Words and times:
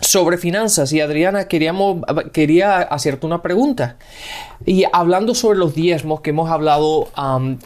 sobre 0.00 0.38
finanzas 0.38 0.92
y 0.92 1.00
Adriana 1.00 1.46
queríamos, 1.48 2.02
quería 2.32 2.78
hacerte 2.78 3.26
una 3.26 3.42
pregunta. 3.42 3.96
Y 4.66 4.84
hablando 4.92 5.34
sobre 5.34 5.58
los 5.58 5.74
diezmos 5.74 6.20
que 6.20 6.30
hemos 6.30 6.50
hablado 6.50 7.08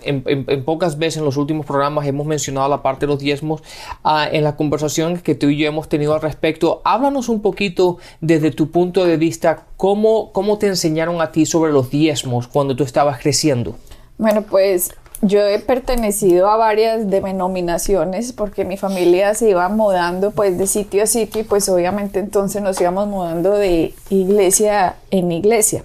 en, 0.03 0.65
pocas 0.65 0.99
veces 0.99 1.19
en 1.19 1.25
los 1.25 1.37
últimos 1.37 1.67
programas, 1.67 2.07
hemos 2.07 2.27
mencionado 2.27 2.69
la 2.69 2.83
parte 2.83 3.07
de 3.07 3.13
los 3.13 3.21
diezmos 3.21 3.63
ah, 4.05 4.29
en 4.31 4.45
la 4.45 4.57
conversación 4.57 5.19
que 5.19 5.35
tú 5.35 5.49
y 5.49 5.57
yo 5.57 5.67
hemos 5.67 5.89
tenido 5.89 6.15
al 6.15 6.21
respecto. 6.21 6.83
Háblanos 6.85 7.29
un 7.29 7.43
poquito 7.43 7.99
desde 8.21 8.51
tu 8.51 8.71
punto 8.71 9.05
de 9.05 9.17
vista, 9.17 9.67
cómo, 9.77 10.33
cómo 10.33 10.59
te 10.59 10.67
enseñaron 10.69 11.21
a 11.21 11.33
ti 11.33 11.47
sobre 11.47 11.73
los 11.73 11.91
diezmos 11.91 12.47
cuando 12.47 12.77
tú 12.77 12.85
estabas 12.85 13.19
creciendo. 13.19 13.77
Bueno, 14.17 14.43
pues 14.43 14.95
yo 15.27 15.41
he 15.41 15.59
pertenecido 15.59 16.51
a 16.51 16.57
varias 16.57 17.09
denominaciones 17.09 18.33
porque 18.33 18.65
mi 18.65 18.77
familia 18.77 19.35
se 19.35 19.51
iba 19.51 19.69
mudando 19.71 20.33
pues 20.33 20.59
de 20.59 20.67
sitio 20.67 21.03
a 21.03 21.07
sitio 21.07 21.41
y 21.41 21.45
pues 21.45 21.69
obviamente 21.69 22.19
entonces 22.19 22.61
nos 22.61 22.81
íbamos 22.81 23.09
mudando 23.09 23.53
de 23.53 23.95
iglesia 24.11 24.97
en 25.11 25.33
iglesia. 25.33 25.85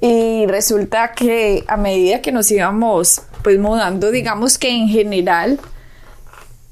Y 0.00 0.46
resulta 0.46 1.12
que 1.12 1.64
a 1.66 1.78
medida 1.78 2.20
que 2.20 2.30
nos 2.30 2.50
íbamos 2.50 3.22
pues 3.42 3.58
mudando, 3.58 4.10
digamos 4.10 4.58
que 4.58 4.68
en 4.68 4.88
general, 4.88 5.58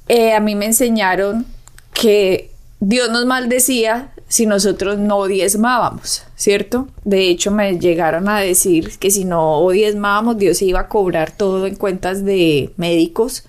eh, 0.09 0.35
a 0.35 0.41
mí 0.41 0.55
me 0.55 0.67
enseñaron 0.67 1.47
que 1.95 2.51
Dios 2.81 3.11
nos 3.11 3.25
maldecía 3.25 4.13
si 4.29 4.47
nosotros 4.47 4.99
no 4.99 5.27
diezmábamos, 5.27 6.25
¿cierto? 6.35 6.89
De 7.05 7.29
hecho, 7.29 7.51
me 7.51 7.79
llegaron 7.79 8.29
a 8.29 8.41
decir 8.41 8.99
que 8.99 9.11
si 9.11 9.25
no 9.25 9.69
diezmábamos, 9.71 10.39
Dios 10.39 10.61
iba 10.63 10.81
a 10.81 10.89
cobrar 10.89 11.31
todo 11.31 11.67
en 11.67 11.77
cuentas 11.77 12.25
de 12.25 12.73
médicos 12.77 13.45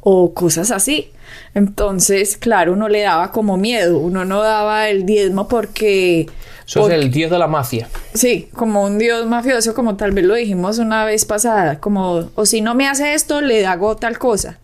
o 0.00 0.34
cosas 0.34 0.70
así. 0.70 1.10
Entonces, 1.54 2.36
claro, 2.36 2.72
uno 2.72 2.88
le 2.88 3.02
daba 3.02 3.32
como 3.32 3.56
miedo, 3.56 3.98
uno 3.98 4.24
no 4.24 4.42
daba 4.42 4.88
el 4.88 5.06
diezmo 5.06 5.48
porque... 5.48 6.26
Eso 6.66 6.88
es 6.88 6.94
el 6.94 7.10
dios 7.10 7.30
de 7.30 7.38
la 7.38 7.46
mafia. 7.46 7.88
Sí, 8.14 8.48
como 8.54 8.84
un 8.84 8.98
dios 8.98 9.26
mafioso, 9.26 9.74
como 9.74 9.96
tal 9.96 10.12
vez 10.12 10.24
lo 10.24 10.34
dijimos 10.34 10.78
una 10.78 11.04
vez 11.04 11.24
pasada, 11.26 11.78
como, 11.78 12.30
o 12.34 12.46
si 12.46 12.60
no 12.62 12.74
me 12.74 12.88
hace 12.88 13.14
esto, 13.14 13.40
le 13.40 13.66
hago 13.66 13.96
tal 13.96 14.18
cosa. 14.18 14.58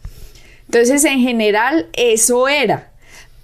Entonces, 0.67 1.05
en 1.05 1.21
general, 1.21 1.89
eso 1.93 2.49
era 2.49 2.90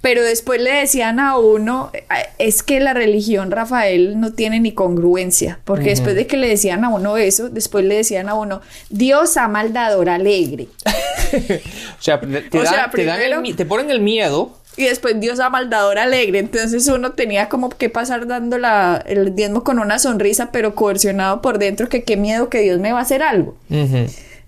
pero 0.06 0.22
después 0.22 0.62
le 0.62 0.72
decían 0.72 1.18
a 1.18 1.36
uno, 1.36 1.90
es 2.38 2.62
que 2.62 2.78
la 2.78 2.94
religión, 2.94 3.50
Rafael, 3.50 4.20
no 4.20 4.32
tiene 4.34 4.60
ni 4.60 4.70
congruencia, 4.70 5.58
porque 5.64 5.88
después 5.88 6.14
de 6.14 6.28
que 6.28 6.36
le 6.36 6.46
decían 6.46 6.84
a 6.84 6.90
uno 6.90 7.16
eso, 7.16 7.48
después 7.48 7.84
le 7.84 7.96
decían 7.96 8.28
a 8.28 8.34
uno, 8.34 8.60
Dios 8.88 9.36
ama 9.36 9.58
al 9.58 9.72
dador 9.72 10.08
alegre. 10.08 10.68
o 11.32 12.02
sea, 12.02 12.20
te, 12.20 13.64
ponen 13.64 13.90
el 13.90 13.98
miedo. 13.98 14.52
Y 14.76 14.84
después 14.84 15.18
Dios 15.18 15.40
ama 15.40 15.58
al 15.58 15.70
dador 15.70 15.98
alegre. 15.98 16.38
Entonces 16.38 16.86
uno 16.86 17.10
tenía 17.10 17.48
como 17.48 17.70
que 17.70 17.90
pasar 17.90 18.28
dando 18.28 18.58
la, 18.58 19.02
el 19.08 19.34
diezmo 19.34 19.64
con 19.64 19.80
una 19.80 19.98
sonrisa, 19.98 20.52
pero 20.52 20.76
coercionado 20.76 21.42
por 21.42 21.58
dentro, 21.58 21.88
que 21.88 22.04
qué 22.04 22.16
miedo 22.16 22.48
que 22.48 22.60
Dios 22.60 22.78
me 22.78 22.92
va 22.92 23.00
a 23.00 23.02
hacer 23.02 23.24
algo. 23.24 23.56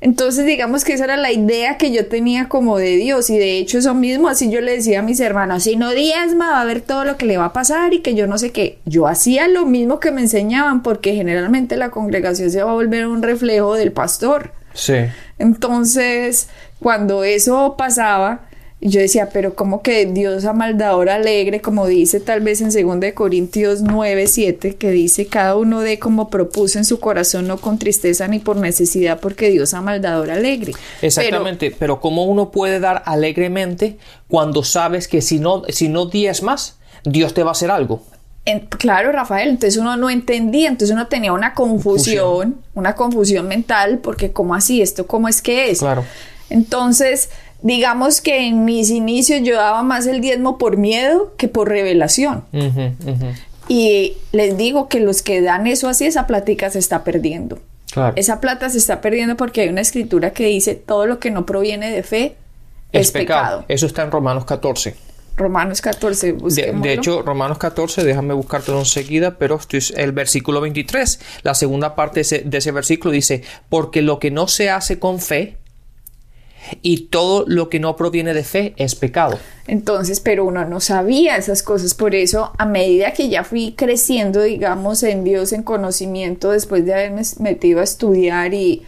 Entonces, 0.00 0.46
digamos 0.46 0.84
que 0.84 0.92
esa 0.92 1.04
era 1.04 1.16
la 1.16 1.32
idea 1.32 1.76
que 1.76 1.90
yo 1.90 2.06
tenía 2.06 2.48
como 2.48 2.78
de 2.78 2.96
Dios. 2.96 3.30
Y 3.30 3.38
de 3.38 3.58
hecho, 3.58 3.78
eso 3.78 3.94
mismo, 3.94 4.28
así 4.28 4.48
yo 4.48 4.60
le 4.60 4.72
decía 4.72 5.00
a 5.00 5.02
mis 5.02 5.18
hermanos: 5.18 5.64
si 5.64 5.76
no 5.76 5.90
diezma, 5.90 6.50
va 6.50 6.60
a 6.60 6.64
ver 6.64 6.80
todo 6.80 7.04
lo 7.04 7.16
que 7.16 7.26
le 7.26 7.36
va 7.36 7.46
a 7.46 7.52
pasar 7.52 7.92
y 7.92 8.00
que 8.00 8.14
yo 8.14 8.26
no 8.26 8.38
sé 8.38 8.52
qué. 8.52 8.78
Yo 8.84 9.08
hacía 9.08 9.48
lo 9.48 9.66
mismo 9.66 9.98
que 9.98 10.12
me 10.12 10.20
enseñaban, 10.20 10.82
porque 10.82 11.14
generalmente 11.14 11.76
la 11.76 11.90
congregación 11.90 12.50
se 12.50 12.62
va 12.62 12.70
a 12.70 12.74
volver 12.74 13.06
un 13.08 13.22
reflejo 13.22 13.74
del 13.74 13.90
pastor. 13.90 14.52
Sí. 14.72 14.94
Entonces, 15.38 16.48
cuando 16.80 17.24
eso 17.24 17.74
pasaba, 17.76 18.47
y 18.80 18.90
yo 18.90 19.00
decía, 19.00 19.30
pero 19.32 19.54
¿cómo 19.54 19.82
que 19.82 20.06
Dios 20.06 20.44
amaldador 20.44 21.10
alegre, 21.10 21.60
como 21.60 21.88
dice 21.88 22.20
tal 22.20 22.40
vez 22.40 22.60
en 22.60 22.70
2 22.70 23.12
Corintios 23.12 23.82
9, 23.82 24.28
7, 24.28 24.76
que 24.76 24.90
dice, 24.92 25.26
cada 25.26 25.56
uno 25.56 25.80
de 25.80 25.98
como 25.98 26.30
propuso 26.30 26.78
en 26.78 26.84
su 26.84 27.00
corazón, 27.00 27.48
no 27.48 27.58
con 27.58 27.78
tristeza 27.78 28.28
ni 28.28 28.38
por 28.38 28.56
necesidad, 28.56 29.18
porque 29.18 29.50
Dios 29.50 29.74
amaldador 29.74 30.30
alegre. 30.30 30.74
Exactamente, 31.02 31.74
pero, 31.76 32.00
¿cómo 32.00 32.24
uno 32.24 32.52
puede 32.52 32.78
dar 32.78 33.02
alegremente 33.04 33.98
cuando 34.28 34.62
sabes 34.62 35.08
que 35.08 35.22
si 35.22 35.40
no, 35.40 35.64
si 35.70 35.88
no 35.88 36.08
más, 36.42 36.78
Dios 37.04 37.34
te 37.34 37.42
va 37.42 37.50
a 37.50 37.52
hacer 37.52 37.70
algo? 37.70 38.02
claro, 38.78 39.12
Rafael, 39.12 39.50
entonces 39.50 39.78
uno 39.78 39.98
no 39.98 40.08
entendía, 40.08 40.68
entonces 40.68 40.94
uno 40.94 41.06
tenía 41.08 41.34
una 41.34 41.52
confusión, 41.52 42.56
una 42.74 42.94
confusión 42.94 43.46
mental, 43.46 43.98
porque 43.98 44.32
¿cómo 44.32 44.54
así? 44.54 44.80
¿Esto 44.80 45.06
cómo 45.06 45.28
es 45.28 45.42
que 45.42 45.70
es? 45.70 45.80
Claro. 45.80 46.04
Entonces, 46.50 47.28
digamos 47.62 48.20
que 48.20 48.46
en 48.46 48.64
mis 48.64 48.90
inicios 48.90 49.40
yo 49.42 49.56
daba 49.56 49.82
más 49.82 50.06
el 50.06 50.20
diezmo 50.20 50.58
por 50.58 50.76
miedo 50.76 51.32
que 51.36 51.48
por 51.48 51.68
revelación. 51.68 52.44
Y 53.68 54.16
les 54.32 54.56
digo 54.56 54.88
que 54.88 55.00
los 55.00 55.22
que 55.22 55.42
dan 55.42 55.66
eso 55.66 55.88
así, 55.88 56.06
esa 56.06 56.26
plática 56.26 56.70
se 56.70 56.78
está 56.78 57.04
perdiendo. 57.04 57.58
Esa 58.16 58.40
plata 58.40 58.70
se 58.70 58.78
está 58.78 59.00
perdiendo 59.00 59.36
porque 59.36 59.62
hay 59.62 59.68
una 59.68 59.80
escritura 59.80 60.30
que 60.32 60.46
dice 60.46 60.74
todo 60.74 61.06
lo 61.06 61.18
que 61.18 61.30
no 61.30 61.46
proviene 61.46 61.90
de 61.90 62.02
fe 62.02 62.36
es, 62.92 63.10
pecado. 63.10 63.64
Eso 63.68 63.86
está 63.86 64.02
en 64.02 64.10
Romanos 64.10 64.44
14. 64.44 64.94
Romanos 65.36 65.80
14, 65.80 66.32
de, 66.32 66.72
de, 66.72 66.92
hecho, 66.92 67.22
Romanos 67.22 67.58
14, 67.58 68.02
déjame 68.02 68.34
buscártelo 68.34 68.80
enseguida, 68.80 69.38
pero 69.38 69.54
esto 69.54 69.76
es 69.76 69.92
el 69.96 70.10
versículo 70.10 70.60
23. 70.60 71.20
La 71.42 71.54
segunda 71.54 71.94
parte 71.94 72.22
de 72.22 72.58
ese 72.58 72.72
versículo 72.72 73.12
dice, 73.12 73.44
porque 73.68 74.02
lo 74.02 74.18
que 74.18 74.32
no 74.32 74.48
se 74.48 74.68
hace 74.68 74.98
con 74.98 75.20
fe, 75.20 75.56
y 76.82 77.06
todo 77.06 77.44
lo 77.46 77.68
que 77.68 77.80
no 77.80 77.96
proviene 77.96 78.34
de 78.34 78.44
fe 78.44 78.74
es 78.76 78.94
pecado. 78.94 79.38
Entonces, 79.66 80.20
pero 80.20 80.44
uno 80.44 80.64
no 80.64 80.80
sabía 80.80 81.36
esas 81.36 81.62
cosas, 81.62 81.94
por 81.94 82.14
eso 82.14 82.52
a 82.58 82.64
medida 82.64 83.12
que 83.12 83.28
ya 83.28 83.44
fui 83.44 83.74
creciendo, 83.76 84.42
digamos, 84.42 85.02
en 85.02 85.24
Dios, 85.24 85.52
en 85.52 85.62
conocimiento, 85.62 86.50
después 86.50 86.84
de 86.86 86.94
haberme 86.94 87.22
metido 87.38 87.80
a 87.80 87.84
estudiar 87.84 88.54
y 88.54 88.82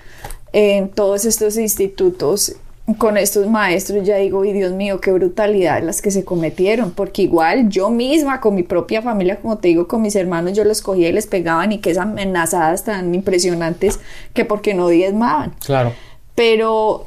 en 0.53 0.89
todos 0.89 1.25
estos 1.25 1.57
institutos 1.57 2.57
con 2.99 3.17
estos 3.17 3.47
maestros, 3.47 4.05
ya 4.05 4.17
digo, 4.17 4.45
y 4.45 4.53
Dios 4.53 4.73
mío, 4.73 5.01
qué 5.01 5.13
brutalidad 5.13 5.83
las 5.83 6.03
que 6.03 6.11
se 6.11 6.25
cometieron, 6.25 6.91
porque 6.91 7.23
igual 7.23 7.69
yo 7.69 7.91
misma, 7.91 8.41
con 8.41 8.55
mi 8.55 8.63
propia 8.63 9.03
familia, 9.03 9.37
como 9.37 9.59
te 9.59 9.69
digo, 9.69 9.87
con 9.87 10.03
mis 10.03 10.17
hermanos, 10.17 10.55
yo 10.55 10.65
los 10.65 10.83
cogía 10.83 11.09
y 11.09 11.13
les 11.13 11.27
pegaban 11.27 11.73
y 11.73 11.79
que 11.79 11.91
esas 11.91 12.05
amenazadas 12.05 12.85
tan 12.85 13.15
impresionantes 13.15 14.01
que 14.35 14.45
porque 14.45 14.75
no 14.75 14.89
diezmaban. 14.89 15.55
Claro. 15.65 15.93
Pero 16.35 17.07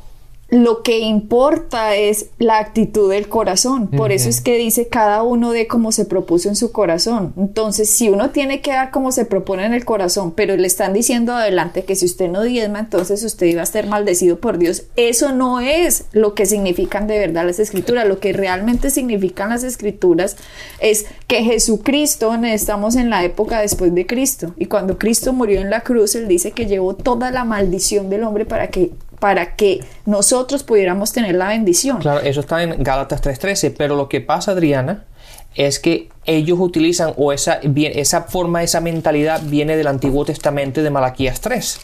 lo 0.54 0.84
que 0.84 1.00
importa 1.00 1.96
es 1.96 2.28
la 2.38 2.60
actitud 2.60 3.10
del 3.10 3.28
corazón. 3.28 3.88
Por 3.88 4.12
eso 4.12 4.30
es 4.30 4.40
que 4.40 4.56
dice 4.56 4.88
cada 4.88 5.24
uno 5.24 5.52
de 5.52 5.66
como 5.66 5.92
se 5.92 6.06
propuso 6.06 6.48
en 6.48 6.56
su 6.56 6.72
corazón. 6.72 7.34
Entonces, 7.38 7.90
si 7.90 8.10
uno 8.10 8.30
tiene 8.30 8.62
que 8.62 8.70
dar 8.70 8.92
como 8.92 9.12
se 9.12 9.26
propone 9.26 9.66
en 9.66 9.74
el 9.74 9.84
corazón, 9.84 10.32
pero 10.32 10.56
le 10.56 10.68
están 10.68 10.94
diciendo 10.94 11.34
adelante 11.34 11.86
que 11.86 11.96
si 11.96 12.06
usted 12.06 12.30
no 12.30 12.44
diezma, 12.44 12.82
entonces 12.82 13.24
usted 13.24 13.48
iba 13.48 13.64
a 13.64 13.66
ser 13.66 13.88
maldecido 13.88 14.40
por 14.40 14.60
Dios, 14.60 14.84
eso 14.96 15.32
no 15.32 15.60
es 15.60 16.06
lo 16.12 16.36
que 16.36 16.46
significan 16.46 17.08
de 17.08 17.18
verdad 17.18 17.48
las 17.48 17.58
escrituras. 17.58 18.08
Lo 18.08 18.20
que 18.20 18.32
realmente 18.32 18.92
significan 18.92 19.50
las 19.50 19.64
escrituras 19.64 20.38
es 20.80 21.08
que 21.26 21.44
Jesucristo, 21.44 22.32
estamos 22.44 22.96
en 22.96 23.10
la 23.10 23.24
época 23.24 23.60
después 23.60 23.96
de 23.96 24.06
Cristo, 24.06 24.54
y 24.58 24.68
cuando 24.68 25.00
Cristo 25.00 25.34
murió 25.34 25.62
en 25.62 25.72
la 25.72 25.82
cruz, 25.82 26.14
Él 26.14 26.28
dice 26.28 26.52
que 26.52 26.68
llevó 26.68 26.94
toda 26.96 27.32
la 27.32 27.44
maldición 27.44 28.12
del 28.12 28.24
hombre 28.24 28.46
para 28.46 28.68
que 28.68 28.92
para 29.24 29.56
que 29.56 29.80
nosotros 30.06 30.64
pudiéramos 30.64 31.14
tener 31.14 31.36
la 31.36 31.48
bendición. 31.48 32.00
Claro, 32.00 32.20
eso 32.20 32.42
está 32.42 32.62
en 32.62 32.84
Gálatas 32.84 33.22
3:13, 33.24 33.74
pero 33.78 33.96
lo 33.96 34.10
que 34.10 34.20
pasa, 34.20 34.52
Adriana, 34.52 35.06
es 35.56 35.80
que 35.80 36.10
ellos 36.26 36.60
utilizan, 36.60 37.14
o 37.16 37.32
esa, 37.32 37.62
esa 37.64 38.24
forma, 38.24 38.64
esa 38.64 38.82
mentalidad 38.82 39.42
viene 39.46 39.78
del 39.78 39.88
Antiguo 39.88 40.26
Testamento 40.26 40.84
de 40.84 40.90
Malaquías 40.90 41.40
3. 41.40 41.80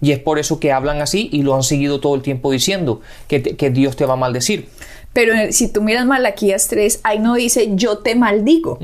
Y 0.00 0.12
es 0.12 0.20
por 0.20 0.38
eso 0.38 0.60
que 0.60 0.70
hablan 0.70 1.02
así 1.02 1.28
y 1.32 1.42
lo 1.42 1.56
han 1.56 1.64
seguido 1.64 1.98
todo 1.98 2.14
el 2.14 2.22
tiempo 2.22 2.52
diciendo, 2.52 3.00
que, 3.26 3.42
que 3.42 3.70
Dios 3.70 3.96
te 3.96 4.06
va 4.06 4.12
a 4.12 4.16
maldecir. 4.16 4.68
Pero 5.12 5.32
si 5.50 5.66
tú 5.66 5.82
miras 5.82 6.06
Malaquías 6.06 6.68
3, 6.68 7.00
ahí 7.02 7.18
no 7.18 7.34
dice 7.34 7.70
yo 7.74 7.98
te 7.98 8.14
maldigo. 8.14 8.78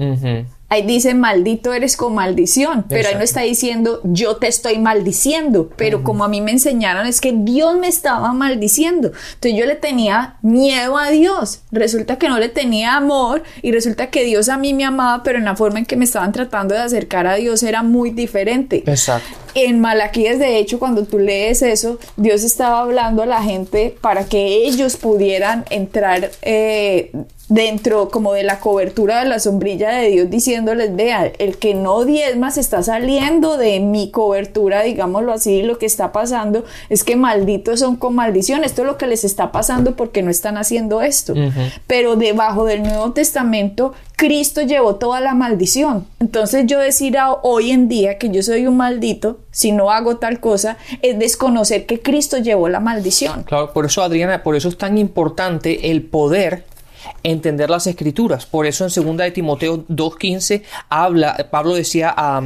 Ahí 0.73 0.81
dice, 0.81 1.13
maldito 1.13 1.75
eres 1.75 1.99
con 1.99 2.15
maldición, 2.15 2.87
pero 2.89 3.07
ahí 3.07 3.15
no 3.15 3.21
está 3.21 3.43
diciendo, 3.43 4.01
yo 4.05 4.37
te 4.37 4.47
estoy 4.47 4.79
maldiciendo, 4.79 5.69
pero 5.77 6.03
como 6.03 6.25
a 6.25 6.29
mí 6.29 6.41
me 6.41 6.51
enseñaron 6.51 7.07
es 7.07 7.21
que 7.21 7.35
Dios 7.37 7.77
me 7.77 7.89
estaba 7.89 8.33
maldiciendo. 8.33 9.13
Entonces 9.35 9.61
yo 9.61 9.67
le 9.67 9.75
tenía 9.75 10.37
miedo 10.41 10.97
a 10.97 11.11
Dios. 11.11 11.61
Resulta 11.73 12.17
que 12.17 12.31
no 12.31 12.39
le 12.39 12.49
tenía 12.49 12.97
amor 12.97 13.43
y 13.61 13.71
resulta 13.71 14.07
que 14.07 14.25
Dios 14.25 14.49
a 14.49 14.57
mí 14.57 14.73
me 14.73 14.87
amaba, 14.87 15.23
pero 15.23 15.37
en 15.37 15.45
la 15.45 15.57
forma 15.57 15.79
en 15.79 15.85
que 15.85 15.97
me 15.97 16.07
estaban 16.07 16.33
tratando 16.33 16.75
de 16.75 16.81
acercar 16.81 17.27
a 17.27 17.35
Dios 17.35 17.63
era 17.63 17.83
muy 17.83 18.09
diferente. 18.09 18.83
Exacto. 18.87 19.29
En 19.55 19.79
Malaquías, 19.79 20.39
de 20.39 20.57
hecho, 20.57 20.79
cuando 20.79 21.05
tú 21.05 21.19
lees 21.19 21.61
eso, 21.61 21.99
Dios 22.17 22.45
estaba 22.45 22.81
hablando 22.81 23.23
a 23.23 23.27
la 23.27 23.43
gente 23.43 23.95
para 24.01 24.25
que 24.25 24.65
ellos 24.65 24.97
pudieran 24.97 25.67
entrar 25.69 26.31
eh, 26.41 27.13
dentro 27.53 28.09
como 28.09 28.33
de 28.33 28.45
la 28.45 28.61
cobertura 28.61 29.19
de 29.21 29.29
la 29.29 29.39
sombrilla 29.39 29.91
de 29.91 30.09
Dios 30.09 30.31
diciéndoles, 30.31 30.97
vea, 30.97 31.31
el 31.39 31.59
que 31.59 31.75
no 31.75 32.07
diezma 32.07 32.51
se 32.51 32.61
está 32.61 32.83
saliendo 32.83 33.59
de 33.59 33.79
mi 33.81 34.11
cobertura, 34.11 34.83
digámoslo 34.83 35.35
así, 35.35 35.61
lo 35.63 35.77
que 35.77 35.85
está 35.85 36.13
pasando 36.13 36.65
es 36.89 37.05
que 37.05 37.15
malditos 37.15 37.81
son 37.81 37.97
con 37.97 38.15
maldición, 38.15 38.65
esto 38.65 38.83
es 38.83 38.87
lo 38.87 38.97
que 38.97 39.07
les 39.07 39.25
está 39.25 39.53
pasando 39.53 39.97
porque 39.97 40.23
no 40.23 40.31
están 40.31 40.57
haciendo 40.57 41.03
esto. 41.03 41.35
Pero 41.87 42.17
debajo 42.17 42.65
del 42.65 42.83
Nuevo 42.83 43.13
Testamento, 43.13 43.93
Cristo 44.17 44.63
llevó 44.63 44.95
toda 44.95 45.21
la 45.21 45.35
maldición. 45.35 46.07
Entonces 46.21 46.65
yo 46.67 46.79
decir 46.79 47.19
hoy 47.43 47.71
en 47.71 47.89
día 47.89 48.17
que 48.17 48.31
yo 48.31 48.43
soy 48.43 48.67
un 48.67 48.79
maldito, 48.79 49.41
si 49.51 49.73
no 49.73 49.91
hago 49.91 50.17
tal 50.17 50.41
cosa, 50.41 50.79
es 51.03 51.19
desconocer 51.19 51.85
que 51.85 52.01
Cristo 52.01 52.39
llevó 52.39 52.71
la 52.71 52.81
maldición. 52.81 53.43
Claro, 53.43 53.75
por 53.75 53.85
eso 53.85 54.03
Adriana, 54.03 54.43
por 54.43 54.57
eso 54.57 54.69
es 54.71 54.79
tan 54.79 54.97
importante 54.97 55.91
el 55.91 56.03
poder 56.03 56.72
entender 57.23 57.71
las 57.71 57.87
escrituras. 57.87 58.47
Por 58.47 58.67
eso 58.67 58.87
en 58.87 58.91
2 58.95 59.17
de 59.17 59.31
Timoteo 59.31 59.85
2.15 59.89 60.63
habla, 60.89 61.49
Pablo 61.51 61.75
decía, 61.75 62.15
a 62.17 62.43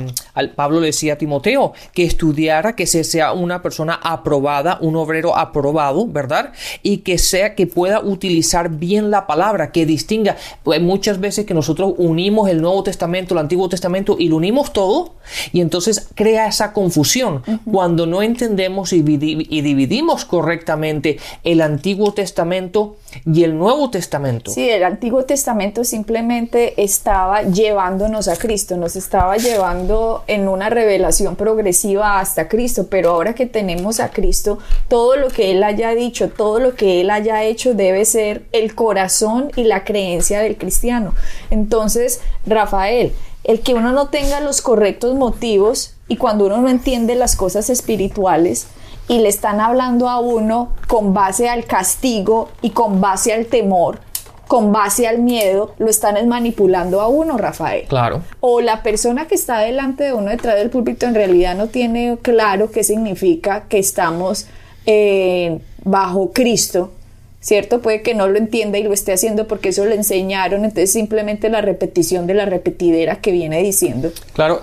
Pablo 0.55 0.81
le 0.81 0.87
decía 0.87 1.15
a 1.15 1.19
Timoteo 1.19 1.73
que 1.93 2.05
estudiara, 2.05 2.75
que 2.77 2.87
se 2.87 3.05
sea 3.05 3.33
una 3.33 3.63
persona 3.63 3.99
aprobada, 4.03 4.79
un 4.81 4.97
obrero 4.97 5.37
aprobado, 5.37 6.07
¿verdad? 6.07 6.53
Y 6.83 6.99
que 6.99 7.19
sea, 7.19 7.55
que 7.55 7.67
pueda 7.67 8.01
utilizar 8.01 8.71
bien 8.71 9.11
la 9.11 9.27
palabra, 9.27 9.73
que 9.73 9.87
distinga. 9.87 10.37
Pues 10.63 10.81
muchas 10.81 11.21
veces 11.21 11.47
que 11.47 11.55
nosotros 11.55 11.95
unimos 11.97 12.49
el 12.49 12.61
Nuevo 12.61 12.83
Testamento, 12.83 13.35
el 13.35 13.39
Antiguo 13.39 13.69
Testamento 13.69 14.17
y 14.19 14.29
lo 14.29 14.37
unimos 14.37 14.73
todo 14.73 15.15
y 15.53 15.61
entonces 15.61 16.09
crea 16.15 16.47
esa 16.49 16.73
confusión. 16.73 17.43
Cuando 17.71 18.07
no 18.07 18.23
entendemos 18.23 18.93
y 18.93 19.03
dividimos 19.03 20.25
correctamente 20.25 21.19
el 21.45 21.61
Antiguo 21.61 22.13
Testamento 22.13 22.97
y 23.25 23.45
el 23.45 23.57
Nuevo 23.59 23.91
Testamento. 23.91 24.46
Sí, 24.47 24.69
el 24.69 24.85
Antiguo 24.85 25.25
Testamento 25.25 25.85
simplemente 25.85 26.83
estaba 26.83 27.43
llevándonos 27.43 28.29
a 28.29 28.37
Cristo, 28.37 28.77
nos 28.77 28.97
estaba 28.97 29.37
llevando 29.37 30.25
en 30.27 30.49
una 30.49 30.71
revelación 30.71 31.37
progresiva 31.37 32.21
hasta 32.21 32.49
Cristo, 32.49 32.87
pero 32.89 33.11
ahora 33.11 33.35
que 33.35 33.47
tenemos 33.47 34.01
a 34.01 34.11
Cristo, 34.11 34.59
todo 34.89 35.17
lo 35.17 35.29
que 35.29 35.51
Él 35.51 35.63
haya 35.63 35.91
dicho, 35.95 36.31
todo 36.31 36.61
lo 36.61 36.75
que 36.75 37.01
Él 37.01 37.11
haya 37.11 37.43
hecho 37.45 37.75
debe 37.75 38.05
ser 38.05 38.45
el 38.53 38.75
corazón 38.75 39.51
y 39.57 39.65
la 39.65 39.85
creencia 39.85 40.41
del 40.41 40.57
cristiano. 40.57 41.15
Entonces, 41.51 42.21
Rafael, 42.47 43.13
el 43.45 43.61
que 43.61 43.75
uno 43.75 43.93
no 43.93 44.09
tenga 44.09 44.41
los 44.41 44.63
correctos 44.63 45.15
motivos 45.15 45.95
y 46.09 46.17
cuando 46.17 46.47
uno 46.47 46.59
no 46.59 46.69
entiende 46.69 47.15
las 47.15 47.37
cosas 47.37 47.71
espirituales, 47.71 48.69
y 49.09 49.21
le 49.21 49.29
están 49.29 49.61
hablando 49.61 50.09
a 50.09 50.19
uno 50.19 50.71
con 50.89 51.15
base 51.15 51.49
al 51.49 51.65
castigo 51.65 52.49
y 52.61 52.71
con 52.71 53.01
base 53.01 53.33
al 53.33 53.47
temor, 53.47 54.01
con 54.47 54.73
base 54.73 55.07
al 55.07 55.19
miedo, 55.19 55.75
lo 55.79 55.89
están 55.89 56.29
manipulando 56.29 57.01
a 57.01 57.09
uno, 57.09 57.37
Rafael. 57.37 57.87
Claro. 57.89 58.23
O 58.41 58.61
la 58.61 58.83
persona 58.83 59.27
que 59.27 59.35
está 59.35 59.59
delante 59.59 60.05
de 60.05 60.13
uno 60.13 60.31
detrás 60.31 60.57
del 60.57 60.71
púlpito 60.71 61.07
en 61.07 61.15
realidad 61.15 61.57
no 61.57 61.67
tiene 61.67 62.19
claro 62.23 62.71
qué 62.71 62.85
significa 62.85 63.65
que 63.69 63.79
estamos 63.79 64.47
eh, 64.87 65.59
bajo 65.85 66.33
Cristo. 66.33 66.93
¿Cierto? 67.39 67.81
Puede 67.81 68.03
que 68.03 68.15
no 68.15 68.27
lo 68.27 68.39
entienda 68.39 68.77
y 68.77 68.83
lo 68.83 68.93
esté 68.93 69.13
haciendo 69.13 69.47
porque 69.47 69.69
eso 69.69 69.85
le 69.85 69.95
enseñaron, 69.95 70.65
entonces 70.65 70.91
simplemente 70.91 71.49
la 71.49 71.61
repetición 71.61 72.27
de 72.27 72.35
la 72.35 72.45
repetidera 72.45 73.21
que 73.21 73.31
viene 73.31 73.63
diciendo. 73.63 74.11
Claro. 74.33 74.63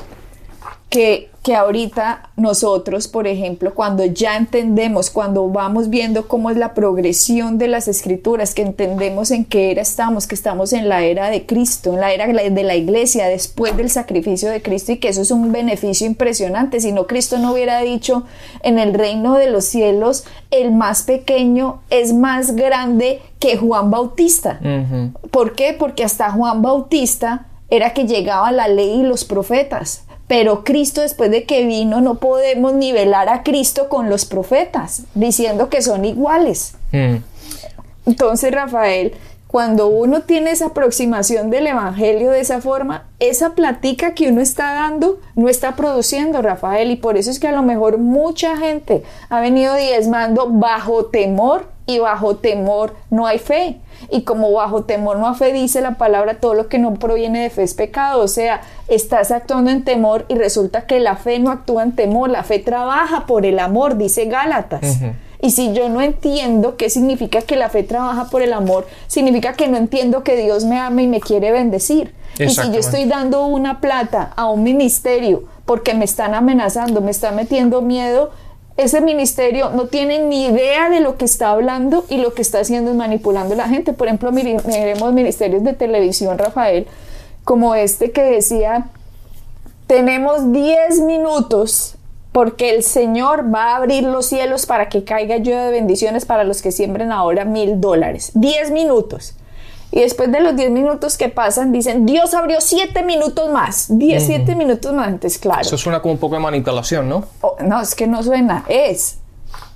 Que 0.90 1.30
que 1.44 1.56
ahorita 1.56 2.30
nosotros, 2.38 3.10
por 3.10 3.28
ejemplo, 3.28 3.76
cuando 3.76 4.06
ya 4.06 4.38
entendemos, 4.38 5.10
cuando 5.10 5.50
vamos 5.50 5.90
viendo 5.90 6.30
cómo 6.30 6.50
es 6.50 6.56
la 6.56 6.74
progresión 6.74 7.58
de 7.58 7.68
las 7.68 7.90
escrituras, 7.90 8.56
que 8.56 8.62
entendemos 8.62 9.30
en 9.30 9.44
qué 9.44 9.70
era 9.70 9.82
estamos, 9.82 10.26
que 10.26 10.36
estamos 10.36 10.72
en 10.72 10.88
la 10.88 11.04
era 11.04 11.30
de 11.30 11.46
Cristo, 11.46 11.92
en 11.94 12.00
la 12.00 12.14
era 12.14 12.28
de 12.28 12.64
la 12.64 12.76
iglesia, 12.76 13.28
después 13.28 13.76
del 13.76 13.90
sacrificio 13.90 14.50
de 14.50 14.62
Cristo 14.62 14.94
y 14.94 14.98
que 14.98 15.10
eso 15.10 15.22
es 15.22 15.32
un 15.32 15.52
beneficio 15.52 16.08
impresionante. 16.08 16.80
Si 16.80 16.94
no, 16.94 17.08
Cristo 17.08 17.38
no 17.38 17.52
hubiera 17.52 17.82
dicho 17.82 18.24
en 18.62 18.80
el 18.80 18.94
reino 18.94 19.36
de 19.36 19.50
los 19.50 19.66
cielos, 19.66 20.24
el 20.50 20.72
más 20.72 21.04
pequeño 21.04 21.82
es 21.90 22.14
más 22.14 22.56
grande 22.56 23.22
que 23.40 23.58
Juan 23.58 23.92
Bautista. 23.92 24.62
¿Por 25.30 25.56
qué? 25.56 25.76
Porque 25.78 26.06
hasta 26.06 26.32
Juan 26.32 26.62
Bautista 26.62 27.48
era 27.70 27.94
que 27.94 28.06
llegaba 28.06 28.54
la 28.54 28.70
ley 28.70 29.02
y 29.02 29.04
los 29.04 29.26
profetas 29.26 30.06
pero 30.28 30.64
Cristo 30.64 31.02
después 31.02 31.32
de 31.32 31.44
que 31.44 31.66
vino 31.66 32.02
no 32.02 32.16
podemos 32.16 32.74
nivelar 32.74 33.30
a 33.30 33.44
Cristo 33.44 33.90
con 33.90 34.10
los 34.10 34.26
profetas, 34.26 35.04
diciendo 35.14 35.70
que 35.70 35.82
son 35.82 36.06
iguales. 36.06 36.76
Mm. 36.92 37.18
Entonces, 38.06 38.52
Rafael, 38.52 39.14
cuando 39.54 39.86
uno 39.86 40.22
tiene 40.22 40.50
esa 40.50 40.70
aproximación 40.70 41.52
del 41.52 41.68
Evangelio 41.68 42.32
de 42.32 42.40
esa 42.40 42.60
forma, 42.60 43.04
esa 43.20 43.52
platica 43.52 44.16
que 44.16 44.30
uno 44.30 44.42
está 44.42 44.74
dando 44.74 45.20
no 45.36 45.48
está 45.48 45.76
produciendo, 45.76 46.42
Rafael, 46.42 46.90
y 46.90 46.96
por 46.96 47.18
eso 47.18 47.30
es 47.30 47.40
que 47.40 47.50
a 47.50 47.52
lo 47.52 47.62
mejor 47.62 48.00
mucha 48.00 48.58
gente 48.58 49.04
ha 49.30 49.42
venido 49.42 49.76
diezmando 49.76 50.50
bajo 50.50 51.06
temor 51.06 51.68
y 51.86 52.00
bajo 52.00 52.38
temor 52.38 52.96
no 53.12 53.28
hay 53.28 53.38
fe. 53.38 53.78
Y 54.10 54.24
como 54.24 54.52
bajo 54.52 54.86
temor 54.86 55.20
no 55.20 55.30
hay 55.30 55.36
fe, 55.36 55.54
dice 55.54 55.82
la 55.82 56.00
palabra, 56.00 56.40
todo 56.40 56.56
lo 56.56 56.68
que 56.68 56.80
no 56.80 56.96
proviene 56.96 57.44
de 57.44 57.52
fe 57.52 57.62
es 57.62 57.76
pecado. 57.76 58.24
O 58.24 58.28
sea, 58.28 58.62
estás 58.88 59.30
actuando 59.30 59.70
en 59.70 59.84
temor 59.84 60.26
y 60.30 60.36
resulta 60.36 60.88
que 60.88 61.00
la 61.00 61.16
fe 61.16 61.38
no 61.38 61.52
actúa 61.52 61.84
en 61.84 61.92
temor, 61.92 62.32
la 62.32 62.44
fe 62.44 62.58
trabaja 62.58 63.28
por 63.28 63.46
el 63.46 63.60
amor, 63.60 63.98
dice 63.98 64.26
Gálatas. 64.26 64.98
Y 65.44 65.52
si 65.52 65.74
yo 65.74 65.90
no 65.90 66.02
entiendo 66.02 66.78
qué 66.78 66.90
significa 66.90 67.42
que 67.42 67.58
la 67.58 67.68
fe 67.68 67.84
trabaja 67.84 68.30
por 68.30 68.42
el 68.42 68.54
amor, 68.54 68.88
significa 69.08 69.52
que 69.52 69.68
no 69.68 69.76
entiendo 69.76 70.24
que 70.24 70.38
Dios 70.38 70.64
me 70.64 70.80
ama 70.80 71.02
y 71.02 71.08
me 71.08 71.20
quiere 71.20 71.52
bendecir. 71.52 72.14
Y 72.40 72.48
si 72.48 72.72
yo 72.72 72.80
estoy 72.80 73.04
dando 73.04 73.46
una 73.46 73.82
plata 73.82 74.32
a 74.38 74.50
un 74.50 74.64
ministerio 74.64 75.44
porque 75.66 75.96
me 75.96 76.06
están 76.06 76.34
amenazando, 76.34 77.02
me 77.02 77.12
están 77.12 77.36
metiendo 77.36 77.82
miedo, 77.82 78.32
ese 78.78 79.02
ministerio 79.02 79.72
no 79.72 79.88
tiene 79.88 80.20
ni 80.20 80.46
idea 80.46 80.90
de 80.90 81.02
lo 81.02 81.18
que 81.18 81.26
está 81.26 81.52
hablando 81.52 82.06
y 82.08 82.20
lo 82.20 82.34
que 82.34 82.42
está 82.42 82.62
haciendo 82.62 82.92
es 82.92 82.96
manipulando 82.96 83.54
a 83.54 83.58
la 83.58 83.68
gente. 83.68 83.92
Por 83.92 84.08
ejemplo, 84.08 84.32
miremos 84.32 85.12
ministerios 85.12 85.62
de 85.66 85.74
televisión, 85.74 86.38
Rafael, 86.38 86.88
como 87.44 87.76
este 87.76 88.12
que 88.12 88.24
decía, 88.24 88.88
tenemos 89.88 90.54
10 90.54 91.02
minutos 91.02 91.98
porque 92.34 92.76
el 92.76 92.84
Señor 92.84 93.54
va 93.54 93.72
a 93.72 93.76
abrir 93.78 94.04
los 94.04 94.26
cielos 94.26 94.66
para 94.66 94.90
que 94.90 95.06
caiga 95.06 95.38
lluvia 95.38 95.66
de 95.66 95.72
bendiciones 95.72 96.26
para 96.26 96.44
los 96.44 96.62
que 96.62 96.72
siembren 96.72 97.12
ahora 97.12 97.46
mil 97.46 97.80
dólares. 97.80 98.32
10 98.34 98.72
minutos. 98.72 99.36
Y 99.92 100.00
después 100.00 100.32
de 100.32 100.40
los 100.42 100.56
10 100.56 100.72
minutos 100.72 101.18
que 101.18 101.30
pasan, 101.30 101.72
dicen, 101.72 102.08
Dios 102.08 102.34
abrió 102.34 102.60
7 102.60 103.04
minutos 103.04 103.52
más. 103.52 103.86
10, 103.96 104.26
7 104.26 104.56
minutos 104.56 104.92
más. 104.92 105.10
Entonces, 105.10 105.40
claro. 105.40 105.62
Eso 105.62 105.78
suena 105.78 106.02
como 106.02 106.16
un 106.16 106.20
poco 106.20 106.34
de 106.34 106.42
manipulación, 106.42 107.08
¿no? 107.08 107.26
Oh, 107.42 107.56
no, 107.64 107.80
es 107.80 107.94
que 107.94 108.08
no 108.08 108.24
suena. 108.24 108.66
Es. 108.68 109.20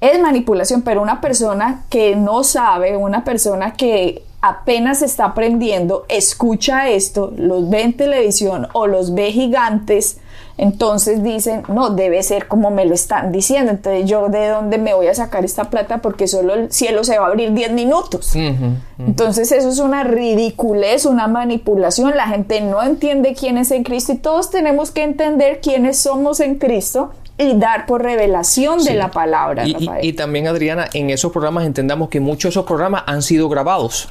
Es 0.01 0.19
manipulación, 0.19 0.81
pero 0.81 1.03
una 1.03 1.21
persona 1.21 1.85
que 1.89 2.15
no 2.15 2.43
sabe, 2.43 2.97
una 2.97 3.23
persona 3.23 3.73
que 3.73 4.23
apenas 4.41 5.03
está 5.03 5.25
aprendiendo, 5.25 6.05
escucha 6.09 6.89
esto, 6.89 7.31
los 7.37 7.69
ve 7.69 7.83
en 7.83 7.95
televisión 7.95 8.67
o 8.73 8.87
los 8.87 9.13
ve 9.13 9.31
gigantes 9.31 10.17
entonces 10.57 11.23
dicen, 11.23 11.63
no, 11.67 11.91
debe 11.91 12.23
ser 12.23 12.47
como 12.47 12.71
me 12.71 12.85
lo 12.85 12.95
están 12.95 13.31
diciendo. 13.31 13.71
Entonces 13.71 14.09
yo 14.09 14.27
de 14.29 14.47
dónde 14.47 14.79
me 14.79 14.93
voy 14.95 15.07
a 15.07 15.13
sacar 15.13 15.45
esta 15.45 15.65
plata 15.65 15.99
porque 15.99 16.27
solo 16.27 16.55
el 16.55 16.71
cielo 16.71 17.03
se 17.03 17.19
va 17.19 17.25
a 17.25 17.29
abrir 17.29 17.53
10 17.53 17.71
minutos. 17.73 18.35
Entonces 18.97 19.51
eso 19.51 19.69
es 19.69 19.79
una 19.79 20.03
ridiculez, 20.03 21.05
una 21.05 21.27
manipulación. 21.27 22.15
La 22.15 22.27
gente 22.27 22.61
no 22.61 22.81
entiende 22.81 23.35
quién 23.39 23.57
es 23.57 23.69
en 23.69 23.83
Cristo 23.83 24.13
y 24.13 24.17
todos 24.17 24.49
tenemos 24.49 24.89
que 24.89 25.03
entender 25.03 25.61
quiénes 25.61 25.99
somos 25.99 26.39
en 26.39 26.55
Cristo 26.55 27.11
y 27.37 27.53
dar 27.53 27.85
por 27.85 28.01
revelación 28.01 28.83
de 28.83 28.95
la 28.95 29.11
palabra. 29.11 29.63
y, 29.67 30.13
también, 30.13 30.47
Adriana, 30.47 30.87
en 30.93 31.11
esos 31.11 31.31
programas 31.31 31.65
entendamos 31.65 32.09
que 32.09 32.19
muchos 32.19 32.45
de 32.45 32.49
esos 32.49 32.65
programas 32.65 33.03
han 33.05 33.21
sido 33.21 33.47
grabados. 33.47 34.09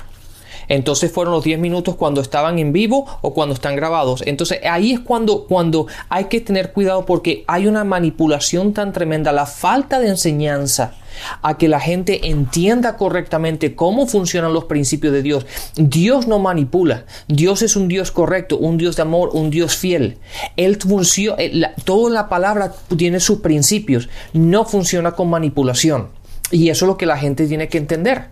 Entonces 0.69 1.13
fueron 1.13 1.35
los 1.35 1.45
10 1.45 1.59
minutos 1.59 1.97
cuando 1.97 2.21
estaban 2.21 2.59
en 2.59 2.73
vivo 2.73 3.07
o 3.23 3.35
cuando 3.35 3.55
están 3.55 3.77
grabados. 3.77 4.23
Entonces 4.27 4.61
ahí 4.65 4.93
es 4.93 5.01
cuando, 5.01 5.47
cuando 5.47 5.87
hay 6.09 6.25
que 6.25 6.41
tener 6.41 6.73
cuidado 6.73 7.07
porque 7.07 7.45
hay 7.47 7.67
una 7.67 7.85
manipulación 7.85 8.73
tan 8.73 8.93
tremenda, 8.93 9.33
la 9.33 9.47
falta 9.47 10.01
de 10.01 10.09
enseñanza 10.09 10.95
a 11.43 11.57
que 11.57 11.69
la 11.69 11.81
gente 11.81 12.29
entienda 12.29 12.97
correctamente 12.97 13.75
cómo 13.75 14.07
funcionan 14.07 14.53
los 14.53 14.65
principios 14.65 15.13
de 15.13 15.23
Dios. 15.23 15.47
Dios 15.77 16.27
no 16.27 16.39
manipula. 16.39 17.05
Dios 17.29 17.63
es 17.63 17.77
un 17.77 17.89
Dios 17.89 18.11
correcto, 18.11 18.59
un 18.59 18.77
Dios 18.77 18.97
de 18.97 19.03
amor, 19.03 19.31
un 19.33 19.51
Dios 19.51 19.77
fiel. 19.77 20.19
Él 20.57 20.77
funciona, 20.77 21.43
eh, 21.43 21.73
toda 21.85 22.11
la 22.11 22.29
palabra 22.29 22.75
tiene 22.97 23.21
sus 23.21 23.41
principios. 23.41 24.09
No 24.33 24.65
funciona 24.65 25.13
con 25.13 25.31
manipulación. 25.31 26.09
Y 26.51 26.69
eso 26.69 26.85
es 26.85 26.89
lo 26.89 26.97
que 26.97 27.07
la 27.07 27.19
gente 27.19 27.47
tiene 27.47 27.69
que 27.69 27.79
entender. 27.79 28.29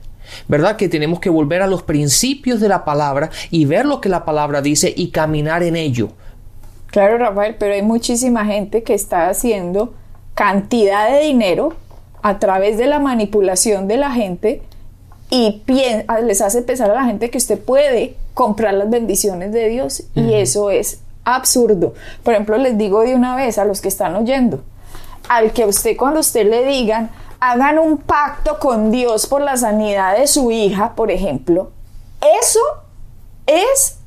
¿Verdad? 0.49 0.76
Que 0.76 0.88
tenemos 0.88 1.21
que 1.21 1.31
volver 1.31 1.62
a 1.62 1.67
los 1.67 1.83
principios 1.83 2.61
de 2.61 2.69
la 2.69 2.85
palabra 2.85 3.31
y 3.50 3.64
ver 3.64 3.87
lo 3.87 4.00
que 4.00 4.09
la 4.09 4.25
palabra 4.25 4.62
dice 4.62 4.93
y 4.95 5.09
caminar 5.09 5.62
en 5.62 5.76
ello. 5.76 6.11
Claro, 6.87 7.19
Rafael, 7.19 7.57
pero 7.59 7.75
hay 7.75 7.83
muchísima 7.83 8.45
gente 8.45 8.83
que 8.83 8.95
está 8.95 9.29
haciendo 9.29 9.95
cantidad 10.35 11.11
de 11.11 11.21
dinero 11.21 11.75
a 12.23 12.38
través 12.38 12.79
de 12.79 12.87
la 12.87 13.00
manipulación 13.00 13.88
de 13.88 13.97
la 13.97 14.12
gente 14.12 14.62
y 15.31 15.62
les 15.67 16.41
hace 16.41 16.62
pensar 16.62 16.91
a 16.91 16.95
la 16.95 17.05
gente 17.05 17.31
que 17.31 17.38
usted 17.38 17.59
puede 17.59 18.17
comprar 18.35 18.75
las 18.75 18.88
bendiciones 18.91 19.53
de 19.53 19.69
Dios 19.69 20.05
y 20.14 20.35
eso 20.35 20.71
es 20.71 21.00
absurdo. 21.25 21.95
Por 22.23 22.35
ejemplo, 22.35 22.57
les 22.59 22.79
digo 22.79 23.03
de 23.03 23.14
una 23.14 23.35
vez 23.37 23.59
a 23.59 23.64
los 23.64 23.81
que 23.81 23.88
están 23.88 24.14
oyendo, 24.14 24.62
al 25.29 25.53
que 25.53 25.67
usted 25.67 25.97
cuando 25.97 26.21
usted 26.21 26.49
le 26.49 26.64
digan, 26.64 27.11
hagan 27.51 27.79
un 27.79 27.99
pacto 27.99 28.59
con 28.59 28.91
Dios 28.91 29.27
por 29.27 29.43
la 29.43 29.59
sanidad 29.59 30.17
de 30.17 30.27
su 30.27 30.51
hija, 30.51 30.95
por 30.95 31.11
ejemplo, 31.11 31.73
eso 32.41 32.61
es 33.47 33.99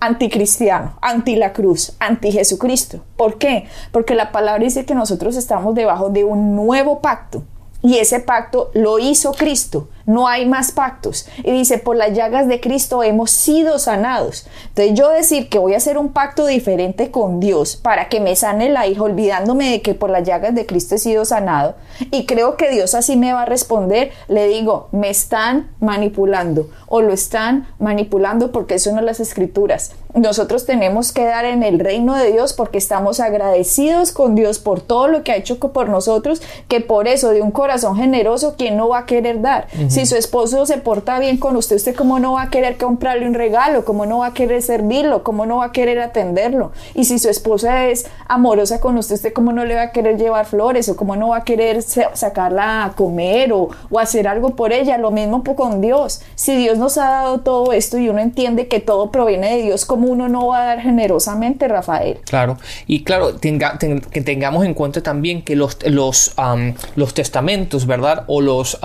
anticristiano, 0.00 0.96
anti 1.02 1.36
la 1.36 1.52
cruz, 1.52 1.94
anti 1.98 2.32
Jesucristo. 2.32 3.00
¿Por 3.18 3.36
qué? 3.36 3.68
Porque 3.92 4.14
la 4.14 4.32
palabra 4.32 4.64
dice 4.64 4.86
que 4.86 4.94
nosotros 4.94 5.36
estamos 5.36 5.74
debajo 5.74 6.08
de 6.08 6.24
un 6.24 6.56
nuevo 6.56 7.00
pacto 7.00 7.42
y 7.86 7.98
ese 7.98 8.18
pacto 8.18 8.72
lo 8.74 8.98
hizo 8.98 9.32
Cristo. 9.32 9.86
No 10.06 10.26
hay 10.26 10.44
más 10.44 10.72
pactos. 10.72 11.28
Y 11.44 11.52
dice, 11.52 11.78
por 11.78 11.94
las 11.94 12.14
llagas 12.14 12.48
de 12.48 12.60
Cristo 12.60 13.04
hemos 13.04 13.30
sido 13.30 13.78
sanados. 13.78 14.48
Entonces 14.70 14.94
yo 14.94 15.08
decir 15.10 15.48
que 15.48 15.60
voy 15.60 15.74
a 15.74 15.76
hacer 15.76 15.96
un 15.96 16.08
pacto 16.08 16.46
diferente 16.46 17.12
con 17.12 17.38
Dios 17.38 17.76
para 17.76 18.08
que 18.08 18.18
me 18.18 18.34
sane 18.34 18.70
la 18.70 18.88
hija, 18.88 19.04
olvidándome 19.04 19.70
de 19.70 19.82
que 19.82 19.94
por 19.94 20.10
las 20.10 20.24
llagas 20.24 20.52
de 20.52 20.66
Cristo 20.66 20.96
he 20.96 20.98
sido 20.98 21.24
sanado. 21.24 21.76
Y 22.10 22.26
creo 22.26 22.56
que 22.56 22.70
Dios 22.70 22.96
así 22.96 23.16
me 23.16 23.32
va 23.32 23.42
a 23.42 23.46
responder. 23.46 24.10
Le 24.26 24.48
digo, 24.48 24.88
me 24.90 25.08
están 25.08 25.70
manipulando 25.78 26.68
o 26.88 27.02
lo 27.02 27.12
están 27.12 27.68
manipulando 27.78 28.50
porque 28.50 28.74
eso 28.74 28.90
no 28.90 28.98
es 28.98 29.04
las 29.04 29.20
escrituras. 29.20 29.92
Nosotros 30.16 30.64
tenemos 30.64 31.12
que 31.12 31.26
dar 31.26 31.44
en 31.44 31.62
el 31.62 31.78
reino 31.78 32.14
de 32.14 32.32
Dios 32.32 32.54
porque 32.54 32.78
estamos 32.78 33.20
agradecidos 33.20 34.12
con 34.12 34.34
Dios 34.34 34.58
por 34.58 34.80
todo 34.80 35.08
lo 35.08 35.22
que 35.22 35.32
ha 35.32 35.36
hecho 35.36 35.58
por 35.58 35.90
nosotros, 35.90 36.40
que 36.68 36.80
por 36.80 37.06
eso 37.06 37.30
de 37.30 37.42
un 37.42 37.50
corazón 37.50 37.96
generoso, 37.96 38.54
¿quién 38.56 38.78
no 38.78 38.88
va 38.88 39.00
a 39.00 39.06
querer 39.06 39.42
dar? 39.42 39.66
Si 39.88 40.06
su 40.06 40.16
esposo 40.16 40.64
se 40.64 40.78
porta 40.78 41.18
bien 41.18 41.36
con 41.36 41.54
usted, 41.56 41.76
¿usted 41.76 41.94
cómo 41.94 42.18
no 42.18 42.32
va 42.34 42.44
a 42.44 42.50
querer 42.50 42.78
comprarle 42.78 43.26
un 43.26 43.34
regalo? 43.34 43.84
¿Cómo 43.84 44.06
no 44.06 44.18
va 44.20 44.28
a 44.28 44.32
querer 44.32 44.62
servirlo? 44.62 45.22
¿Cómo 45.22 45.44
no 45.44 45.58
va 45.58 45.66
a 45.66 45.72
querer 45.72 46.00
atenderlo? 46.00 46.72
Y 46.94 47.04
si 47.04 47.18
su 47.18 47.28
esposa 47.28 47.86
es 47.88 48.06
amorosa 48.26 48.80
con 48.80 48.96
usted, 48.96 49.16
¿usted 49.16 49.34
cómo 49.34 49.52
no 49.52 49.66
le 49.66 49.74
va 49.74 49.82
a 49.82 49.92
querer 49.92 50.16
llevar 50.16 50.46
flores? 50.46 50.88
¿O 50.88 50.96
cómo 50.96 51.16
no 51.16 51.28
va 51.28 51.38
a 51.38 51.44
querer 51.44 51.82
sacarla 51.82 52.86
a 52.86 52.92
comer 52.92 53.52
o, 53.52 53.68
o 53.90 53.98
hacer 53.98 54.28
algo 54.28 54.56
por 54.56 54.72
ella? 54.72 54.96
Lo 54.96 55.10
mismo 55.10 55.42
con 55.44 55.82
Dios. 55.82 56.22
Si 56.36 56.56
Dios 56.56 56.78
nos 56.78 56.96
ha 56.96 57.10
dado 57.10 57.40
todo 57.40 57.72
esto 57.72 57.98
y 57.98 58.08
uno 58.08 58.20
entiende 58.20 58.66
que 58.66 58.80
todo 58.80 59.10
proviene 59.10 59.56
de 59.56 59.62
Dios, 59.62 59.84
¿cómo 59.84 60.05
uno 60.06 60.28
no 60.28 60.48
va 60.48 60.62
a 60.62 60.66
dar 60.66 60.80
generosamente, 60.80 61.68
Rafael? 61.68 62.18
Claro, 62.24 62.58
y 62.86 63.04
claro, 63.04 63.38
que 63.38 64.20
tengamos 64.22 64.64
en 64.64 64.74
cuenta 64.74 65.02
también 65.02 65.42
que 65.42 65.56
los, 65.56 65.78
los, 65.86 66.34
los 66.94 67.14
testamentos, 67.14 67.86
¿verdad? 67.86 68.24
O 68.26 68.40
los 68.40 68.78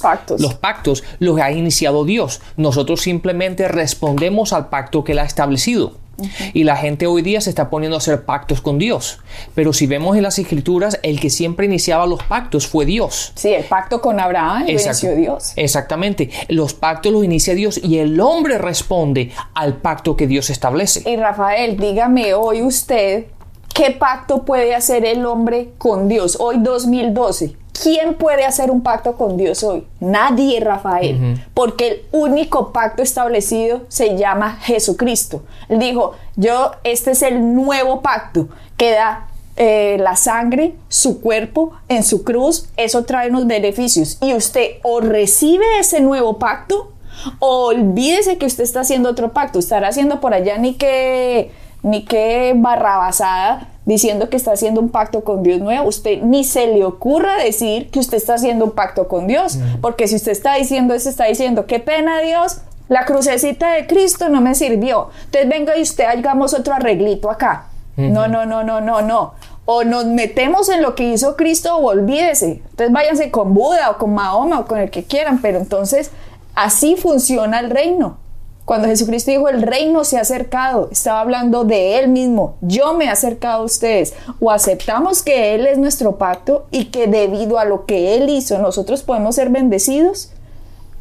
pactos. 0.00 0.40
Los 0.40 0.54
pactos 0.54 1.04
los 1.18 1.40
ha 1.40 1.50
iniciado 1.52 2.04
Dios. 2.04 2.40
Nosotros 2.56 3.00
simplemente 3.00 3.68
respondemos 3.68 4.52
al 4.52 4.68
pacto 4.68 5.04
que 5.04 5.12
Él 5.12 5.18
ha 5.20 5.24
establecido. 5.24 6.05
Y 6.52 6.64
la 6.64 6.76
gente 6.76 7.06
hoy 7.06 7.22
día 7.22 7.40
se 7.40 7.50
está 7.50 7.70
poniendo 7.70 7.96
a 7.96 7.98
hacer 7.98 8.24
pactos 8.24 8.60
con 8.60 8.78
Dios. 8.78 9.20
Pero 9.54 9.72
si 9.72 9.86
vemos 9.86 10.16
en 10.16 10.22
las 10.22 10.38
escrituras, 10.38 10.98
el 11.02 11.20
que 11.20 11.30
siempre 11.30 11.66
iniciaba 11.66 12.06
los 12.06 12.22
pactos 12.22 12.66
fue 12.66 12.86
Dios. 12.86 13.32
Sí, 13.34 13.52
el 13.52 13.64
pacto 13.64 14.00
con 14.00 14.20
Abraham 14.20 14.64
lo 14.64 14.70
inició 14.70 15.14
Dios. 15.14 15.52
Exactamente. 15.56 16.30
Los 16.48 16.74
pactos 16.74 17.12
los 17.12 17.24
inicia 17.24 17.54
Dios 17.54 17.80
y 17.82 17.98
el 17.98 18.20
hombre 18.20 18.58
responde 18.58 19.32
al 19.54 19.76
pacto 19.76 20.16
que 20.16 20.26
Dios 20.26 20.50
establece. 20.50 21.08
Y 21.08 21.16
Rafael, 21.16 21.76
dígame 21.76 22.34
hoy 22.34 22.62
usted, 22.62 23.26
¿qué 23.74 23.90
pacto 23.90 24.44
puede 24.44 24.74
hacer 24.74 25.04
el 25.04 25.26
hombre 25.26 25.72
con 25.78 26.08
Dios 26.08 26.36
hoy 26.40 26.58
2012? 26.60 27.56
¿Quién 27.82 28.14
puede 28.14 28.44
hacer 28.44 28.70
un 28.70 28.82
pacto 28.82 29.16
con 29.16 29.36
Dios 29.36 29.62
hoy? 29.62 29.86
Nadie, 30.00 30.60
Rafael, 30.60 31.40
porque 31.54 31.88
el 31.88 32.02
único 32.12 32.72
pacto 32.72 33.02
establecido 33.02 33.82
se 33.88 34.16
llama 34.16 34.58
Jesucristo. 34.62 35.42
Él 35.68 35.78
dijo, 35.78 36.14
yo, 36.36 36.72
este 36.84 37.12
es 37.12 37.22
el 37.22 37.54
nuevo 37.54 38.02
pacto 38.02 38.48
que 38.76 38.92
da 38.92 39.28
eh, 39.56 39.96
la 39.98 40.16
sangre, 40.16 40.74
su 40.88 41.20
cuerpo 41.20 41.72
en 41.88 42.02
su 42.04 42.24
cruz, 42.24 42.68
eso 42.76 43.04
trae 43.04 43.30
unos 43.30 43.46
beneficios. 43.46 44.18
Y 44.20 44.34
usted 44.34 44.78
o 44.82 45.00
recibe 45.00 45.64
ese 45.78 46.00
nuevo 46.00 46.38
pacto 46.38 46.92
o 47.38 47.66
olvídese 47.66 48.38
que 48.38 48.46
usted 48.46 48.64
está 48.64 48.80
haciendo 48.80 49.10
otro 49.10 49.32
pacto, 49.32 49.58
estará 49.58 49.88
haciendo 49.88 50.20
por 50.20 50.34
allá 50.34 50.58
ni 50.58 50.74
que, 50.74 51.50
ni 51.82 52.04
que 52.04 52.52
barrabasada 52.56 53.68
diciendo 53.86 54.28
que 54.28 54.36
está 54.36 54.52
haciendo 54.52 54.80
un 54.80 54.90
pacto 54.90 55.24
con 55.24 55.42
Dios 55.42 55.60
nuevo, 55.60 55.88
usted 55.88 56.20
ni 56.22 56.44
se 56.44 56.66
le 56.66 56.84
ocurra 56.84 57.36
decir 57.36 57.88
que 57.90 58.00
usted 58.00 58.18
está 58.18 58.34
haciendo 58.34 58.66
un 58.66 58.72
pacto 58.72 59.08
con 59.08 59.26
Dios, 59.26 59.58
porque 59.80 60.08
si 60.08 60.16
usted 60.16 60.32
está 60.32 60.56
diciendo 60.56 60.92
eso, 60.92 61.08
está 61.08 61.24
diciendo, 61.24 61.66
qué 61.66 61.78
pena 61.78 62.20
Dios, 62.20 62.58
la 62.88 63.04
crucecita 63.04 63.72
de 63.72 63.86
Cristo 63.86 64.28
no 64.28 64.40
me 64.40 64.54
sirvió, 64.54 65.08
entonces 65.26 65.48
venga 65.48 65.78
y 65.78 65.82
usted 65.82 66.04
hagamos 66.04 66.52
otro 66.52 66.74
arreglito 66.74 67.30
acá. 67.30 67.68
No, 67.96 68.28
no, 68.28 68.44
no, 68.44 68.62
no, 68.62 68.80
no, 68.80 69.00
no. 69.00 69.34
O 69.64 69.82
nos 69.82 70.04
metemos 70.04 70.68
en 70.68 70.82
lo 70.82 70.94
que 70.94 71.04
hizo 71.04 71.34
Cristo 71.34 71.76
o 71.76 71.86
olvídese. 71.86 72.62
Entonces 72.70 72.92
váyanse 72.92 73.30
con 73.30 73.54
Buda 73.54 73.90
o 73.90 73.98
con 73.98 74.12
Mahoma 74.12 74.60
o 74.60 74.66
con 74.66 74.78
el 74.78 74.90
que 74.90 75.04
quieran, 75.04 75.40
pero 75.40 75.58
entonces 75.58 76.10
así 76.54 76.96
funciona 76.96 77.58
el 77.60 77.70
reino. 77.70 78.18
Cuando 78.66 78.88
Jesucristo 78.88 79.30
dijo 79.30 79.48
el 79.48 79.62
reino 79.62 80.02
se 80.02 80.18
ha 80.18 80.22
acercado, 80.22 80.88
estaba 80.90 81.20
hablando 81.20 81.62
de 81.62 82.00
Él 82.00 82.08
mismo. 82.08 82.56
Yo 82.62 82.94
me 82.94 83.04
he 83.04 83.08
acercado 83.08 83.62
a 83.62 83.64
ustedes. 83.64 84.12
O 84.40 84.50
aceptamos 84.50 85.22
que 85.22 85.54
Él 85.54 85.68
es 85.68 85.78
nuestro 85.78 86.18
pacto 86.18 86.66
y 86.72 86.86
que 86.86 87.06
debido 87.06 87.60
a 87.60 87.64
lo 87.64 87.86
que 87.86 88.16
Él 88.16 88.28
hizo 88.28 88.58
nosotros 88.58 89.04
podemos 89.04 89.36
ser 89.36 89.50
bendecidos. 89.50 90.32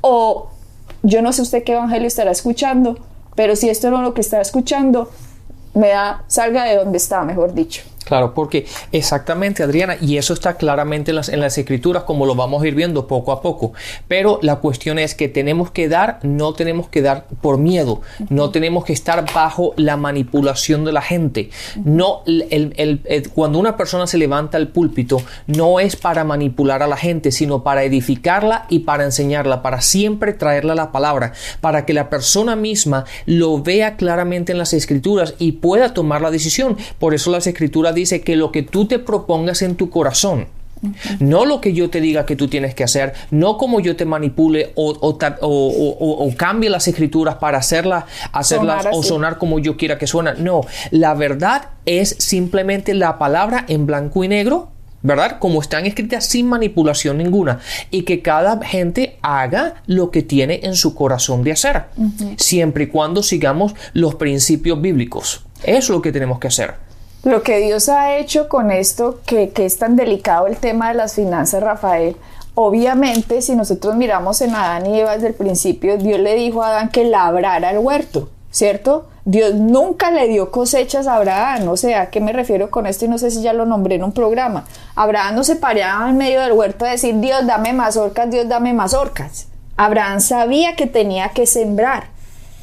O 0.02 0.50
yo 1.02 1.24
no 1.24 1.34
sé 1.34 1.42
usted 1.42 1.64
qué 1.64 1.74
evangelio 1.74 2.08
estará 2.08 2.30
escuchando, 2.30 3.00
pero 3.34 3.56
si 3.56 3.68
esto 3.68 3.90
no 3.90 3.98
es 3.98 4.04
lo 4.04 4.14
que 4.14 4.22
está 4.22 4.40
escuchando, 4.40 5.10
me 5.74 5.88
da, 5.90 6.24
salga 6.28 6.66
de 6.66 6.76
donde 6.76 6.98
está, 6.98 7.24
mejor 7.24 7.56
dicho. 7.56 7.82
Claro, 8.06 8.36
porque 8.36 8.68
exactamente, 8.92 9.64
Adriana, 9.64 9.98
y 10.00 10.18
eso 10.18 10.34
está 10.34 10.58
claramente 10.58 11.12
en 11.12 11.16
las, 11.16 11.30
en 11.30 11.40
las, 11.40 11.58
escrituras, 11.58 12.04
como 12.04 12.28
lo 12.28 12.36
vamos 12.36 12.62
a 12.62 12.68
ir 12.68 12.76
viendo 12.76 13.08
poco 13.08 13.32
a 13.32 13.42
poco. 13.42 13.74
Pero 14.08 14.38
la 14.44 14.58
cuestión 14.58 15.00
es 15.00 15.16
que 15.16 15.28
tenemos 15.28 15.72
que 15.72 15.90
dar, 15.90 16.20
no 16.22 16.54
tenemos 16.54 16.88
que 16.88 17.02
dar 17.02 17.26
por 17.42 17.58
miedo, 17.58 18.02
no 18.30 18.52
tenemos 18.52 18.86
que 18.86 18.94
estar 18.94 19.26
bajo 19.34 19.74
la 19.78 19.98
manipulación 19.98 20.86
de 20.86 20.92
la 20.92 21.02
gente. 21.02 21.50
No, 21.84 22.22
el, 22.28 23.02
cuando 23.34 23.58
una 23.58 23.76
persona 23.76 24.06
se 24.06 24.20
levanta 24.20 24.58
al 24.58 24.68
púlpito, 24.68 25.22
no 25.48 25.80
es 25.80 25.96
para 25.96 26.24
manipular 26.24 26.84
a 26.84 26.88
la 26.88 26.98
gente, 26.98 27.32
sino 27.32 27.64
para 27.64 27.84
edificarla 27.84 28.68
y 28.70 28.80
para 28.80 29.04
enseñarla, 29.04 29.64
para 29.64 29.82
siempre 29.82 30.34
traerle 30.34 30.76
la 30.76 30.92
palabra, 30.92 31.34
para 31.60 31.86
que 31.86 31.94
la 31.94 32.12
persona 32.12 32.56
misma 32.56 33.06
lo 33.26 33.64
vea 33.64 33.96
claramente 33.96 34.52
en 34.52 34.60
las 34.60 34.74
escrituras 34.74 35.34
y 35.40 35.54
pueda 35.54 35.96
tomar 35.96 36.22
la 36.22 36.30
decisión. 36.30 36.78
Por 37.00 37.16
eso 37.16 37.32
las 37.32 37.48
escrituras 37.48 37.95
dice 37.96 38.22
que 38.22 38.36
lo 38.36 38.52
que 38.52 38.62
tú 38.62 38.86
te 38.86 39.00
propongas 39.00 39.64
en 39.64 39.75
tu 39.75 39.90
corazón, 39.90 40.48
no 41.20 41.46
lo 41.46 41.62
que 41.62 41.74
yo 41.74 41.90
te 41.90 42.02
diga 42.02 42.25
que 42.25 42.36
tú 42.36 42.48
tienes 42.48 42.75
que 42.75 42.84
hacer, 42.84 43.14
no 43.32 43.58
como 43.58 43.80
yo 43.80 43.96
te 43.96 44.06
manipule 44.06 44.72
o, 44.75 44.92
o, 45.02 46.36
cambie 46.36 46.70
las 46.70 46.88
escrituras 46.88 47.36
para 47.36 47.58
hacerlas, 47.58 48.06
hacerlas 48.32 48.86
o 48.92 49.02
sonar 49.02 49.38
como 49.38 49.60
yo 49.60 49.78
quiera 49.78 49.98
que 49.98 50.06
suena. 50.06 50.34
No, 50.34 50.62
la 50.92 51.14
verdad 51.14 51.70
es 51.86 52.16
simplemente 52.20 52.94
la 52.94 53.18
palabra 53.18 53.66
en 53.68 53.86
blanco 53.86 54.24
y 54.24 54.28
negro 54.28 54.75
¿verdad? 55.06 55.38
Como 55.38 55.62
están 55.62 55.86
escritas 55.86 56.25
sin 56.25 56.48
manipulación 56.48 57.20
ninguna 57.20 57.60
y 57.92 58.02
que 58.04 58.24
cada 58.24 58.60
gente 58.66 59.20
haga 59.22 59.75
lo 59.86 60.10
que 60.10 60.24
tiene 60.24 60.62
en 60.64 60.75
su 60.75 60.96
corazón 60.96 61.44
de 61.44 61.52
hacer, 61.52 61.84
siempre 62.38 62.86
y 62.86 62.88
cuando 62.88 63.22
sigamos 63.22 63.75
los 63.94 64.16
principios 64.16 64.82
bíblicos. 64.82 65.46
Es 65.64 65.90
lo 65.90 66.02
que 66.02 66.12
tenemos 66.12 66.40
que 66.40 66.48
hacer. 66.48 66.74
Lo 67.25 67.41
que 67.41 67.58
Dios 67.58 67.89
ha 67.89 68.17
hecho 68.17 68.48
con 68.48 68.70
esto, 68.70 69.20
que, 69.25 69.51
es 69.55 69.79
tan 69.79 69.96
delicado 69.96 70.46
el 70.46 70.58
tema 70.58 70.89
de 70.89 70.94
las 70.94 71.15
finanzas, 71.15 71.63
Rafael, 71.63 72.15
obviamente, 72.53 73.41
si 73.41 73.55
nosotros 73.55 73.96
miramos 73.96 74.41
en 74.41 74.53
Adán 74.53 74.86
y 74.86 75.00
Eva 75.00 75.15
desde 75.15 75.29
el 75.29 75.34
principio, 75.34 75.98
Dios 75.98 76.20
le 76.20 76.36
dijo 76.36 76.62
a 76.62 76.67
Adán 76.67 76.89
que 76.89 77.03
labrara 77.03 77.72
el 77.72 77.79
huerto, 77.79 78.29
¿cierto? 78.51 79.08
Dios 79.25 79.55
nunca 79.55 80.12
le 80.12 80.27
dio 80.27 80.51
cosechas 80.51 81.08
a 81.08 81.15
Abraham, 81.15 81.65
no 81.65 81.77
sé 81.77 81.96
a 81.96 82.12
qué 82.12 82.22
me 82.22 82.32
refiero 82.32 82.70
con 82.70 82.86
esto 82.86 83.05
y 83.05 83.08
no 83.08 83.17
sé 83.17 83.32
si 83.32 83.41
ya 83.41 83.53
lo 83.53 83.65
nombré 83.65 83.96
en 83.96 84.03
un 84.03 84.12
programa. 84.12 84.65
Abraham 84.94 85.34
no 85.34 85.44
se 85.44 85.55
paraba 85.55 86.08
en 86.08 86.17
medio 86.17 86.41
del 86.41 86.51
huerto 86.51 86.86
a 86.86 86.91
decir, 86.91 87.20
Dios 87.22 87.48
dame 87.48 87.74
más 87.74 87.98
orcas, 87.98 88.29
Dios 88.29 88.48
dame 88.48 88.74
más 88.74 88.94
orcas. 88.94 89.48
Abraham 89.77 90.22
sabía 90.22 90.75
que 90.75 90.86
tenía 90.86 91.29
que 91.29 91.48
sembrar 91.48 92.15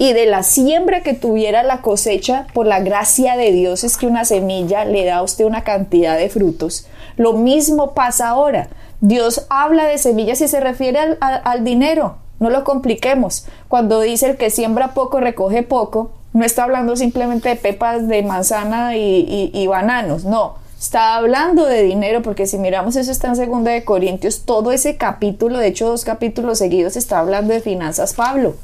y 0.02 0.14
de 0.14 0.26
la 0.26 0.42
siembra 0.42 1.02
que 1.02 1.14
tuviera 1.14 1.62
la 1.62 1.80
cosecha, 1.80 2.48
por 2.54 2.66
la 2.66 2.80
gracia 2.80 3.36
de 3.36 3.52
Dios 3.52 3.84
es 3.84 3.96
que 3.96 4.08
una 4.08 4.24
semilla 4.24 4.84
le 4.84 5.04
da 5.04 5.18
a 5.18 5.22
usted 5.22 5.44
una 5.44 5.62
cantidad 5.62 6.18
de 6.18 6.28
frutos. 6.28 6.88
Lo 7.16 7.34
mismo 7.34 7.94
pasa 7.94 8.30
ahora. 8.30 8.66
Dios 9.00 9.46
habla 9.48 9.84
de 9.84 9.98
semillas 9.98 10.40
y 10.40 10.48
se 10.48 10.58
refiere 10.58 10.98
al, 11.20 11.62
dinero. 11.62 12.16
No 12.40 12.50
lo 12.50 12.64
compliquemos. 12.64 13.46
Cuando 13.68 14.00
dice 14.00 14.30
el 14.30 14.36
que 14.36 14.50
siembra 14.50 14.92
poco 14.92 15.20
recoge 15.20 15.62
poco, 15.62 16.10
no 16.32 16.44
está 16.44 16.64
hablando 16.64 16.96
simplemente 16.96 17.50
de 17.50 17.54
pepas 17.54 18.08
de 18.08 18.24
manzana 18.24 18.96
y, 18.96 19.66
bananos, 19.68 20.24
no. 20.24 20.56
Está 20.80 21.14
hablando 21.14 21.64
de 21.66 21.84
dinero, 21.84 22.22
porque 22.22 22.48
si 22.48 22.58
miramos 22.58 22.96
eso 22.96 23.12
está 23.12 23.28
en 23.28 23.36
segunda 23.36 23.70
de 23.70 23.84
Corintios, 23.84 24.42
todo 24.46 24.72
ese 24.72 24.96
capítulo, 24.96 25.60
de 25.60 25.68
hecho 25.68 25.86
dos 25.86 26.04
capítulos 26.04 26.58
seguidos, 26.58 26.96
está 26.96 27.20
hablando 27.20 27.54
de 27.54 27.60
finanzas 27.60 28.14
Pablo. 28.14 28.56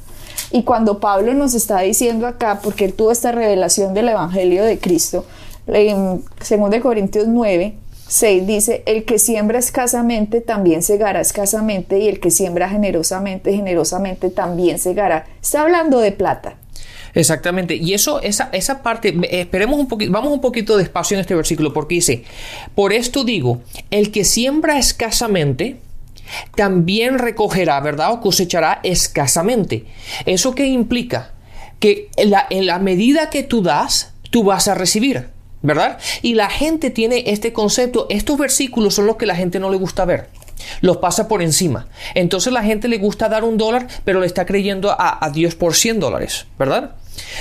Y 0.51 0.63
cuando 0.63 0.99
Pablo 0.99 1.35
nos 1.35 1.55
está 1.55 1.81
diciendo 1.81 2.27
acá, 2.27 2.61
porque 2.63 2.87
él 2.87 2.95
tuvo 2.95 3.13
esta 3.13 3.33
revelación 3.33 3.95
del 3.95 4.09
Evangelio 4.09 4.65
de 4.65 4.79
Cristo, 4.79 5.27
en 5.67 6.23
2 6.23 6.81
Corintios 6.81 7.27
9, 7.29 7.75
6 8.09 8.47
dice, 8.47 8.83
el 8.87 9.05
que 9.05 9.19
siembra 9.19 9.59
escasamente 9.59 10.41
también 10.41 10.83
segará 10.83 11.21
escasamente 11.21 11.99
y 11.99 12.09
el 12.09 12.21
que 12.21 12.31
siembra 12.31 12.69
generosamente, 12.71 13.53
generosamente 13.53 14.31
también 14.31 14.79
segará. 14.79 15.27
Está 15.43 15.63
hablando 15.63 16.01
de 16.01 16.13
plata. 16.13 16.57
Exactamente. 17.15 17.75
Y 17.75 17.95
eso, 17.95 18.21
esa, 18.23 18.49
esa 18.53 18.83
parte, 18.83 19.15
esperemos 19.31 19.79
un 19.79 19.89
poquito, 19.89 20.13
vamos 20.13 20.33
un 20.33 20.41
poquito 20.41 20.77
despacio 20.77 21.17
en 21.17 21.21
este 21.21 21.35
versículo 21.35 21.73
porque 21.73 21.97
dice, 21.97 22.25
por 22.75 22.93
esto 22.93 23.25
digo, 23.25 23.61
el 23.91 24.11
que 24.11 24.25
siembra 24.25 24.79
escasamente, 24.79 25.77
también 26.55 27.19
recogerá, 27.19 27.81
¿verdad? 27.81 28.13
O 28.13 28.21
cosechará 28.21 28.81
escasamente. 28.83 29.87
¿Eso 30.27 30.55
qué 30.55 30.67
implica? 30.67 31.33
Que 31.81 32.09
la, 32.25 32.47
en 32.51 32.67
la 32.67 32.79
medida 32.79 33.31
que 33.31 33.43
tú 33.43 33.63
das, 33.63 34.13
tú 34.31 34.45
vas 34.45 34.69
a 34.69 34.75
recibir. 34.75 35.29
¿verdad? 35.63 35.99
Y 36.23 36.35
la 36.35 36.51
gente 36.51 36.91
tiene 36.91 37.25
este 37.27 37.53
concepto, 37.53 38.07
estos 38.11 38.39
versículos 38.39 38.95
son 38.95 39.07
los 39.07 39.17
que 39.17 39.27
la 39.27 39.35
gente 39.35 39.59
no 39.59 39.71
le 39.71 39.77
gusta 39.77 40.05
ver. 40.05 40.29
Los 40.81 40.99
pasa 40.99 41.29
por 41.29 41.43
encima. 41.43 41.87
Entonces 42.15 42.53
la 42.53 42.63
gente 42.63 42.89
le 42.89 42.99
gusta 42.99 43.29
dar 43.29 43.45
un 43.45 43.57
dólar, 43.57 43.87
pero 44.05 44.21
le 44.21 44.27
está 44.27 44.47
creyendo 44.47 44.95
a, 44.97 45.31
Dios 45.33 45.55
por 45.55 45.75
100 45.75 46.01
dólares, 46.01 46.47
¿verdad? 46.59 46.97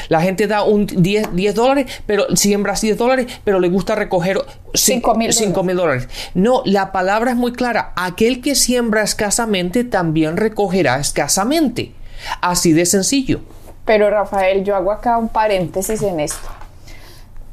La 0.10 0.22
gente 0.22 0.48
da 0.48 0.64
un 0.64 0.86
10, 0.86 1.36
10 1.36 1.56
dólares, 1.56 2.02
pero 2.06 2.36
siembra 2.36 2.74
10 2.74 2.98
dólares, 2.98 3.28
pero 3.44 3.60
le 3.60 3.70
gusta 3.70 3.96
recoger 3.96 4.40
5 4.74 5.16
mil 5.16 5.76
dólares. 5.76 6.08
No, 6.34 6.62
la 6.66 6.92
palabra 6.92 7.32
es 7.32 7.38
muy 7.38 7.54
clara. 7.54 7.94
Aquel 7.96 8.42
que 8.42 8.56
siembra 8.56 9.04
escasamente 9.04 9.84
también 9.84 10.38
recogerá 10.38 11.00
escasamente. 11.00 11.94
Así 12.42 12.74
de 12.74 12.86
sencillo. 12.86 13.42
Pero 13.86 14.10
Rafael, 14.10 14.64
yo 14.64 14.76
hago 14.76 14.92
acá 14.92 15.18
un 15.18 15.30
paréntesis 15.30 16.02
en 16.02 16.20
esto 16.20 16.50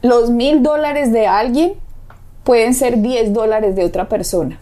los 0.04 0.28
mil 0.28 0.62
dólares 0.62 1.12
de 1.12 1.26
alguien 1.26 1.72
pueden 2.44 2.74
ser 2.74 3.00
10 3.00 3.32
dólares 3.32 3.74
de 3.74 3.86
otra 3.86 4.06
persona. 4.06 4.60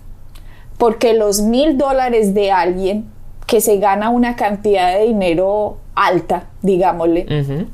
Porque 0.79 1.15
los 1.15 1.41
mil 1.41 1.77
dólares 1.77 2.33
de 2.33 2.53
alguien 2.53 3.11
que 3.53 3.61
se 3.61 3.77
gana 3.77 4.09
una 4.09 4.35
cantidad 4.35 4.95
de 4.95 5.05
dinero 5.05 5.77
alta, 5.95 6.45
digámosle, 6.63 7.27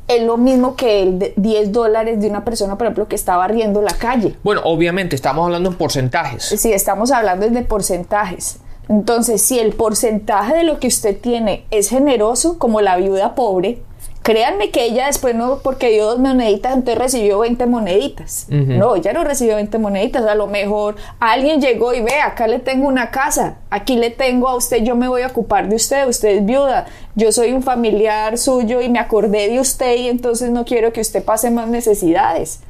es 0.08 0.22
lo 0.24 0.36
mismo 0.36 0.74
que 0.74 1.02
el 1.02 1.32
10 1.36 1.70
dólares 1.70 2.20
de 2.20 2.28
una 2.28 2.44
persona, 2.44 2.76
por 2.76 2.88
ejemplo, 2.88 3.06
que 3.06 3.14
está 3.14 3.36
barriendo 3.36 3.80
la 3.80 3.92
calle. 3.92 4.34
Bueno, 4.42 4.62
obviamente 4.64 5.14
estamos 5.14 5.44
hablando 5.44 5.68
en 5.70 5.76
porcentajes. 5.76 6.42
Sí, 6.42 6.72
estamos 6.72 7.12
hablando 7.12 7.48
de 7.48 7.62
porcentajes. 7.62 8.58
Entonces, 8.88 9.40
si 9.40 9.60
el 9.60 9.72
porcentaje 9.72 10.56
de 10.56 10.64
lo 10.64 10.80
que 10.80 10.88
usted 10.88 11.16
tiene 11.16 11.64
es 11.70 11.90
generoso, 11.90 12.58
como 12.58 12.80
la 12.80 12.96
viuda 12.96 13.36
pobre, 13.36 13.80
Créanme 14.22 14.70
que 14.70 14.84
ella 14.84 15.06
después 15.06 15.34
no, 15.34 15.60
porque 15.60 15.88
dio 15.88 16.04
dos 16.04 16.18
moneditas, 16.18 16.74
entonces 16.74 16.98
recibió 16.98 17.38
20 17.38 17.64
moneditas. 17.66 18.46
No, 18.50 18.96
ella 18.96 19.12
no 19.14 19.24
recibió 19.24 19.56
20 19.56 19.78
moneditas. 19.78 20.26
A 20.26 20.34
lo 20.34 20.46
mejor 20.46 20.96
alguien 21.18 21.60
llegó 21.60 21.94
y 21.94 22.02
ve, 22.02 22.20
acá 22.20 22.46
le 22.46 22.58
tengo 22.58 22.88
una 22.88 23.10
casa, 23.10 23.56
aquí 23.70 23.96
le 23.96 24.10
tengo 24.10 24.48
a 24.48 24.54
usted, 24.54 24.82
yo 24.82 24.96
me 24.96 25.08
voy 25.08 25.22
a 25.22 25.28
ocupar 25.28 25.68
de 25.68 25.76
usted, 25.76 26.06
usted 26.06 26.28
es 26.28 26.44
viuda, 26.44 26.86
yo 27.14 27.32
soy 27.32 27.52
un 27.52 27.62
familiar 27.62 28.36
suyo 28.36 28.82
y 28.82 28.90
me 28.90 28.98
acordé 28.98 29.48
de 29.48 29.60
usted 29.60 29.96
y 29.96 30.08
entonces 30.08 30.50
no 30.50 30.64
quiero 30.64 30.92
que 30.92 31.00
usted 31.00 31.24
pase 31.24 31.50
más 31.50 31.68
necesidades. 31.68 32.60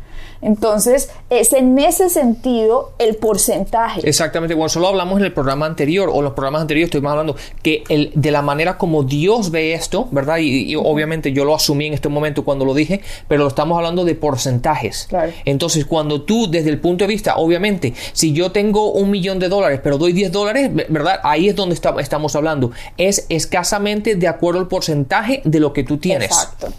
Entonces, 0.40 1.10
es 1.30 1.52
en 1.52 1.78
ese 1.78 2.08
sentido 2.08 2.92
el 2.98 3.16
porcentaje. 3.16 4.08
Exactamente, 4.08 4.54
bueno, 4.54 4.68
solo 4.68 4.88
hablamos 4.88 5.18
en 5.18 5.24
el 5.24 5.32
programa 5.32 5.66
anterior 5.66 6.10
o 6.12 6.22
los 6.22 6.32
programas 6.32 6.62
anteriores, 6.62 6.88
estuvimos 6.88 7.10
hablando 7.10 7.36
que 7.62 7.84
el, 7.88 8.12
de 8.14 8.30
la 8.30 8.42
manera 8.42 8.78
como 8.78 9.02
Dios 9.02 9.50
ve 9.50 9.74
esto, 9.74 10.08
¿verdad? 10.10 10.38
Y, 10.38 10.76
obviamente 10.76 11.32
yo 11.32 11.44
lo 11.44 11.54
asumí 11.54 11.86
en 11.86 11.94
este 11.94 12.08
momento 12.08 12.44
cuando 12.44 12.64
lo 12.64 12.74
dije, 12.74 13.00
pero 13.26 13.42
lo 13.42 13.48
estamos 13.48 13.76
hablando 13.76 14.04
de 14.04 14.14
porcentajes. 14.14 15.06
Claro. 15.08 15.32
Entonces, 15.44 15.84
cuando 15.84 16.22
tú, 16.22 16.50
desde 16.50 16.70
el 16.70 16.80
punto 16.80 17.04
de 17.04 17.08
vista, 17.08 17.36
obviamente, 17.36 17.94
si 18.12 18.32
yo 18.32 18.52
tengo 18.52 18.92
un 18.92 19.10
millón 19.10 19.38
de 19.38 19.48
dólares, 19.48 19.80
pero 19.82 19.98
doy 19.98 20.12
10 20.12 20.32
dólares, 20.32 20.70
¿verdad? 20.88 21.20
Ahí 21.24 21.48
es 21.48 21.56
donde 21.56 21.74
estamos 21.74 22.36
hablando. 22.36 22.70
Es 22.96 23.26
escasamente 23.28 24.14
de 24.14 24.28
acuerdo 24.28 24.60
al 24.60 24.68
porcentaje 24.68 25.42
de 25.44 25.60
lo 25.60 25.72
que 25.72 25.84
tú 25.84 25.98
tienes. 25.98 26.28
Exacto. 26.28 26.72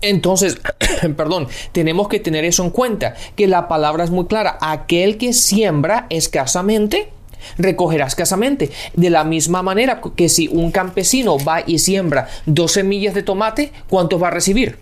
Entonces, 0.00 0.58
perdón, 1.16 1.48
tenemos 1.72 2.08
que 2.08 2.20
tener 2.20 2.44
eso 2.44 2.64
en 2.64 2.70
cuenta, 2.70 3.14
que 3.34 3.46
la 3.46 3.68
palabra 3.68 4.04
es 4.04 4.10
muy 4.10 4.26
clara. 4.26 4.58
Aquel 4.60 5.18
que 5.18 5.32
siembra 5.32 6.06
escasamente, 6.10 7.10
recogerá 7.58 8.06
escasamente. 8.06 8.70
De 8.94 9.10
la 9.10 9.24
misma 9.24 9.62
manera 9.62 10.00
que 10.14 10.28
si 10.28 10.48
un 10.48 10.70
campesino 10.70 11.38
va 11.38 11.62
y 11.66 11.78
siembra 11.78 12.28
dos 12.46 12.72
semillas 12.72 13.14
de 13.14 13.22
tomate, 13.22 13.72
¿cuántos 13.88 14.22
va 14.22 14.28
a 14.28 14.32
recibir? 14.32 14.78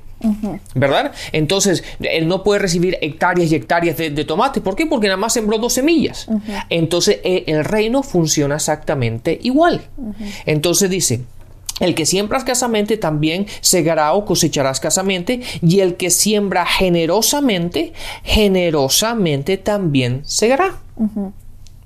¿Verdad? 0.74 1.12
Entonces, 1.33 1.85
él 2.00 2.29
no 2.29 2.42
puede 2.42 2.61
recibir 2.61 2.96
hectáreas 3.03 3.50
y 3.53 3.57
hectáreas 3.57 3.96
de, 3.96 4.24
tomate. 4.24 4.61
¿Por 4.61 4.74
qué? 4.74 4.87
Porque 4.87 5.07
nada 5.07 5.16
más 5.18 5.35
sembró 5.35 5.59
dos 5.59 5.74
semillas. 5.74 6.29
Entonces, 6.70 7.18
e, 7.24 7.44
el 7.46 7.64
reino 7.64 8.03
funciona 8.03 8.57
exactamente 8.57 9.38
igual. 9.42 9.83
Entonces 10.46 10.88
dice, 10.88 11.20
el 11.80 11.94
que 11.94 12.06
siembra 12.06 12.38
escasamente 12.38 12.96
también 12.96 13.46
segará 13.60 14.12
o 14.14 14.24
cosechará 14.24 14.70
escasamente, 14.70 15.40
y 15.60 15.80
el 15.80 15.96
que 15.96 16.10
siembra 16.10 16.66
generosamente, 16.66 17.92
generosamente 18.22 19.56
también 19.56 20.22
segará. 20.24 20.78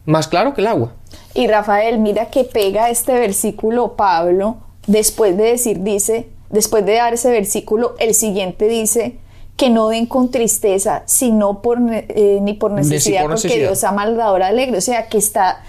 Más 0.05 0.29
claro 0.29 0.55
que 0.55 0.61
el 0.61 0.66
agua. 0.66 0.92
Y 1.35 1.46
Rafael, 1.46 1.98
mira 1.98 2.27
que 2.27 2.44
pega 2.44 2.90
este 2.90 3.12
versículo 3.12 3.94
Pablo, 3.96 4.59
después 4.87 5.37
de 5.37 5.44
decir, 5.44 5.81
dice, 5.81 6.29
después 6.51 6.85
de 6.85 6.94
dar 6.94 7.14
ese 7.14 7.31
versículo, 7.31 7.94
el 7.98 8.14
siguiente 8.14 8.68
dice, 8.68 9.18
que 9.57 9.70
no 9.70 9.88
den 9.88 10.07
con 10.07 10.31
tristeza, 10.31 11.03
sino 11.07 11.62
por, 11.62 11.79
eh, 11.90 12.38
ni 12.40 12.55
por 12.55 12.70
necesidad, 12.70 13.27
porque 13.27 13.59
Dios 13.59 13.83
ama 13.83 14.03
al 14.03 14.16
dador 14.16 14.44
alegre. 14.44 14.79
O 14.79 14.81
sea, 14.81 15.09
que 15.09 15.18
está 15.18 15.62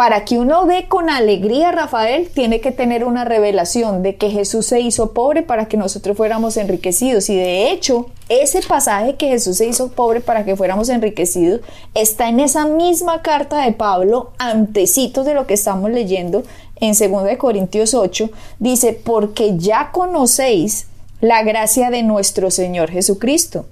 para 0.00 0.24
que 0.24 0.38
uno 0.38 0.64
dé 0.64 0.88
con 0.88 1.10
alegría, 1.10 1.72
Rafael, 1.72 2.30
tiene 2.30 2.62
que 2.62 2.72
tener 2.72 3.04
una 3.04 3.26
revelación 3.26 4.02
de 4.02 4.16
que 4.16 4.30
Jesús 4.30 4.64
se 4.64 4.80
hizo 4.80 5.12
pobre 5.12 5.42
para 5.42 5.68
que 5.68 5.76
nosotros 5.76 6.16
fuéramos 6.16 6.56
enriquecidos. 6.56 7.28
Y 7.28 7.36
de 7.36 7.70
hecho, 7.70 8.06
ese 8.30 8.62
pasaje 8.62 9.16
que 9.16 9.28
Jesús 9.28 9.58
se 9.58 9.66
hizo 9.66 9.88
pobre 9.88 10.22
para 10.22 10.46
que 10.46 10.56
fuéramos 10.56 10.88
enriquecidos 10.88 11.60
está 11.92 12.30
en 12.30 12.40
esa 12.40 12.64
misma 12.64 13.20
carta 13.20 13.62
de 13.62 13.72
Pablo, 13.72 14.30
antecitos 14.38 15.26
de 15.26 15.34
lo 15.34 15.46
que 15.46 15.52
estamos 15.52 15.90
leyendo 15.90 16.44
en 16.76 16.94
2 16.96 17.36
Corintios 17.36 17.92
8. 17.92 18.30
Dice, 18.58 18.98
porque 19.04 19.58
ya 19.58 19.90
conocéis 19.92 20.86
la 21.20 21.42
gracia 21.42 21.90
de 21.90 22.04
nuestro 22.04 22.50
Señor 22.50 22.90
Jesucristo, 22.90 23.66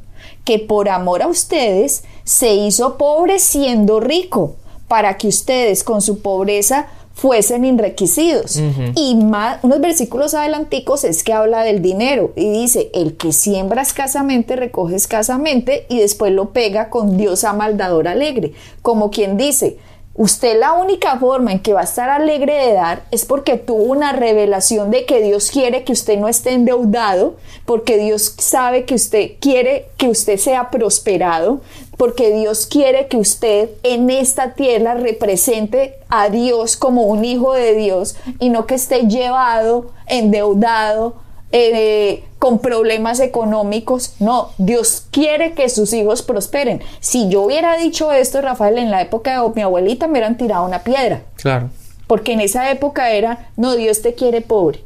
que 0.45 0.59
por 0.59 0.91
amor 0.91 1.23
a 1.23 1.27
ustedes 1.27 2.05
se 2.25 2.53
hizo 2.53 2.99
pobre 2.99 3.39
siendo 3.39 3.99
rico 3.99 4.57
para 4.89 5.17
que 5.17 5.29
ustedes 5.29 5.85
con 5.85 6.03
su 6.03 6.21
pobreza 6.21 6.89
fuesen 7.15 7.65
enriquecidos. 7.65 8.61
Y 8.95 9.17
más, 9.17 9.59
unos 9.63 9.81
versículos 9.81 10.35
adelanticos 10.35 11.03
es 11.03 11.25
que 11.25 11.33
habla 11.33 11.65
del 11.65 11.83
dinero 11.83 12.33
y 12.37 12.49
dice, 12.49 12.91
el 12.95 13.17
que 13.17 13.33
siembra 13.33 13.83
escasamente 13.83 14.55
recoge 14.55 14.95
escasamente 14.95 15.85
y 15.89 15.99
después 15.99 16.33
lo 16.33 16.51
pega 16.51 16.91
con 16.91 17.17
Dios 17.17 17.43
a 17.43 17.53
maldador 17.53 18.07
alegre. 18.07 18.53
Como 18.83 19.11
quien 19.11 19.37
dice, 19.37 19.79
Usted 20.19 20.59
la 20.59 20.73
única 20.73 21.17
forma 21.21 21.53
en 21.53 21.61
que 21.61 21.73
va 21.73 21.83
a 21.83 21.85
estar 21.85 22.11
alegre 22.11 22.53
de 22.53 22.73
dar 22.73 23.05
es 23.13 23.25
porque 23.25 23.57
tuvo 23.57 23.85
una 23.85 24.11
revelación 24.11 24.91
de 24.91 25.07
que 25.07 25.23
Dios 25.23 25.49
quiere 25.49 25.85
que 25.85 25.93
usted 25.93 26.19
no 26.19 26.27
esté 26.27 26.55
endeudado, 26.55 27.37
porque 27.65 27.97
Dios 27.99 28.35
sabe 28.37 28.85
que 28.85 28.97
usted 28.97 29.35
quiere 29.39 29.87
que 29.97 30.09
usted 30.09 30.37
sea 30.37 30.71
prosperado, 30.71 31.61
porque 31.99 32.33
Dios 32.33 32.67
quiere 32.67 33.09
que 33.09 33.19
usted 33.19 33.69
en 33.83 34.09
esta 34.09 34.55
tierra 34.55 34.95
represente 34.95 35.97
a 36.09 36.31
Dios 36.31 36.77
como 36.79 37.03
un 37.03 37.25
hijo 37.25 37.53
de 37.53 37.75
Dios 37.75 38.17
y 38.39 38.49
no 38.49 38.67
que 38.67 38.77
esté 38.77 39.09
llevado, 39.09 39.91
endeudado, 40.07 41.17
eh, 41.51 42.25
con 42.39 42.61
problemas 42.61 43.21
económicos. 43.21 44.15
No, 44.21 44.51
Dios 44.59 45.07
quiere 45.11 45.55
que 45.55 45.69
sus 45.69 45.93
hijos 45.93 46.23
prosperen. 46.23 46.83
Si 47.01 47.29
yo 47.29 47.43
hubiera 47.43 47.77
dicho 47.77 48.13
esto, 48.13 48.41
Rafael, 48.41 48.79
en 48.79 48.91
la 48.91 49.03
época 49.03 49.43
de 49.43 49.49
mi 49.55 49.63
abuelita 49.63 50.07
me 50.07 50.13
hubieran 50.13 50.37
tirado 50.37 50.65
una 50.65 50.85
piedra. 50.85 51.23
Claro. 51.37 51.71
Porque 52.09 52.33
en 52.33 52.41
esa 52.41 52.71
época 52.73 53.13
era, 53.13 53.51
no, 53.57 53.77
Dios 53.77 54.03
te 54.03 54.15
quiere 54.15 54.41
pobre. 54.41 54.81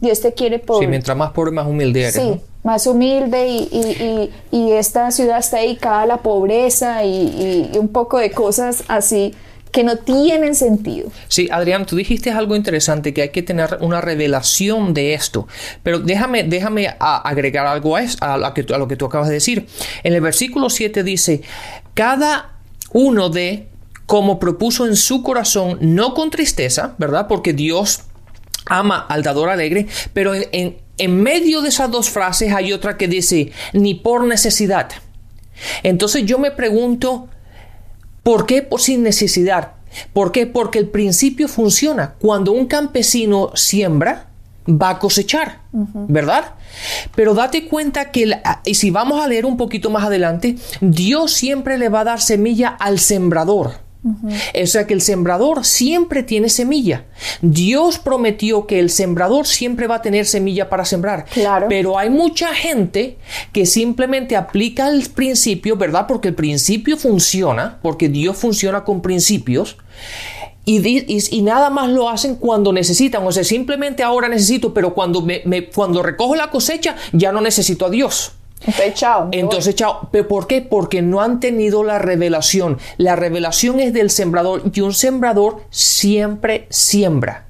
Dios 0.00 0.20
te 0.20 0.34
quiere 0.34 0.58
pobre. 0.58 0.86
Sí, 0.86 0.90
mientras 0.90 1.16
más 1.16 1.30
pobre, 1.30 1.52
más 1.52 1.68
humilde 1.68 2.00
eres. 2.00 2.14
Sí, 2.14 2.40
más 2.64 2.88
humilde 2.88 3.46
y, 3.46 4.30
y, 4.50 4.72
esta 4.72 5.12
ciudad 5.12 5.38
está 5.38 5.58
dedicada 5.58 6.02
a 6.02 6.06
la 6.06 6.16
pobreza 6.16 7.04
y 7.04 7.70
un 7.78 7.88
poco 7.88 8.18
de 8.18 8.32
cosas 8.32 8.82
así 8.88 9.32
que 9.76 9.84
no 9.84 9.98
tienen 9.98 10.54
sentido. 10.54 11.10
Sí, 11.28 11.50
Adrián, 11.52 11.84
tú 11.84 11.96
dijiste 11.96 12.30
algo 12.30 12.56
interesante, 12.56 13.12
que 13.12 13.20
hay 13.20 13.28
que 13.28 13.42
tener 13.42 13.76
una 13.82 14.00
revelación 14.00 14.94
de 14.94 15.12
esto. 15.12 15.46
Pero 15.82 15.98
déjame, 15.98 16.44
déjame 16.44 16.96
agregar 16.98 17.66
algo 17.66 17.94
a, 17.94 18.00
a, 18.20 18.34
a, 18.36 18.38
lo 18.38 18.88
que 18.88 18.96
tú 18.96 19.04
acabas 19.04 19.28
de 19.28 19.34
decir. 19.34 19.66
En 20.02 20.14
el 20.14 20.22
versículo 20.22 20.70
7 20.70 21.02
dice, 21.02 21.42
cada 21.92 22.54
uno 22.94 23.28
de 23.28 23.68
como 24.06 24.38
propuso 24.38 24.86
en 24.86 24.96
su 24.96 25.22
corazón, 25.22 25.78
no 25.80 26.14
con 26.14 26.30
tristeza, 26.30 26.94
¿verdad? 26.98 27.26
Porque 27.28 27.52
Dios 27.52 28.02
ama 28.66 29.06
al 29.08 29.22
dador 29.22 29.50
alegre, 29.50 29.86
pero 30.12 30.32
en, 30.34 30.78
en 30.98 31.22
medio 31.22 31.62
de 31.62 31.68
esas 31.68 31.90
dos 31.90 32.10
frases 32.10 32.52
hay 32.52 32.72
otra 32.72 32.96
que 32.96 33.08
dice, 33.08 33.52
ni 33.72 33.94
por 33.94 34.24
necesidad. 34.24 34.88
Entonces 35.82 36.24
yo 36.24 36.38
me 36.38 36.50
pregunto, 36.50 37.28
¿Por 38.26 38.44
qué? 38.44 38.60
Por 38.60 38.80
sin 38.80 39.04
necesidad. 39.04 39.74
¿Por 40.12 40.32
qué? 40.32 40.48
Porque 40.48 40.80
el 40.80 40.88
principio 40.88 41.46
funciona. 41.46 42.14
Cuando 42.18 42.50
un 42.50 42.66
campesino 42.66 43.52
siembra, 43.54 44.30
va 44.68 44.90
a 44.90 44.98
cosechar, 44.98 45.60
¿verdad? 45.70 46.54
Pero 47.14 47.34
date 47.34 47.68
cuenta 47.68 48.10
que, 48.10 48.36
y 48.64 48.74
si 48.74 48.90
vamos 48.90 49.22
a 49.22 49.28
leer 49.28 49.46
un 49.46 49.56
poquito 49.56 49.90
más 49.90 50.02
adelante, 50.02 50.56
Dios 50.80 51.34
siempre 51.34 51.78
le 51.78 51.88
va 51.88 52.00
a 52.00 52.04
dar 52.04 52.20
semilla 52.20 52.70
al 52.70 52.98
sembrador. 52.98 53.74
O 54.62 54.66
sea 54.66 54.86
que 54.86 54.94
el 54.94 55.00
sembrador 55.00 55.64
siempre 55.64 56.22
tiene 56.22 56.48
semilla. 56.48 57.04
Dios 57.42 57.98
prometió 57.98 58.66
que 58.66 58.78
el 58.78 58.90
sembrador 58.90 59.46
siempre 59.46 59.86
va 59.86 59.96
a 59.96 60.02
tener 60.02 60.26
semilla 60.26 60.68
para 60.68 60.84
sembrar. 60.84 61.26
Claro. 61.26 61.66
Pero 61.68 61.98
hay 61.98 62.10
mucha 62.10 62.54
gente 62.54 63.18
que 63.52 63.66
simplemente 63.66 64.36
aplica 64.36 64.88
el 64.88 65.08
principio, 65.10 65.76
¿verdad? 65.76 66.06
Porque 66.06 66.28
el 66.28 66.34
principio 66.34 66.96
funciona, 66.96 67.78
porque 67.82 68.08
Dios 68.08 68.36
funciona 68.36 68.84
con 68.84 69.02
principios. 69.02 69.76
Y, 70.68 70.80
y, 71.30 71.42
nada 71.42 71.70
más 71.70 71.88
lo 71.90 72.08
hacen 72.08 72.34
cuando 72.34 72.72
necesitan. 72.72 73.24
O 73.24 73.30
sea, 73.30 73.44
simplemente 73.44 74.02
ahora 74.02 74.28
necesito, 74.28 74.74
pero 74.74 74.94
cuando, 74.94 75.22
me, 75.22 75.42
cuando 75.72 76.02
recojo 76.02 76.34
la 76.34 76.50
cosecha 76.50 76.96
ya 77.12 77.30
no 77.30 77.40
necesito 77.40 77.86
a 77.86 77.90
Dios. 77.90 78.32
Entonces, 78.60 78.94
chao. 78.94 79.28
Entonces, 79.32 79.74
chao. 79.74 80.10
¿Por 80.28 80.46
qué? 80.46 80.62
Porque 80.62 81.02
no 81.02 81.20
han 81.20 81.40
tenido 81.40 81.84
la 81.84 81.98
revelación. 81.98 82.78
La 82.96 83.16
revelación 83.16 83.80
es 83.80 83.92
del 83.92 84.10
sembrador 84.10 84.62
y 84.72 84.80
un 84.80 84.92
sembrador 84.92 85.62
siempre 85.70 86.66
siembra. 86.70 87.45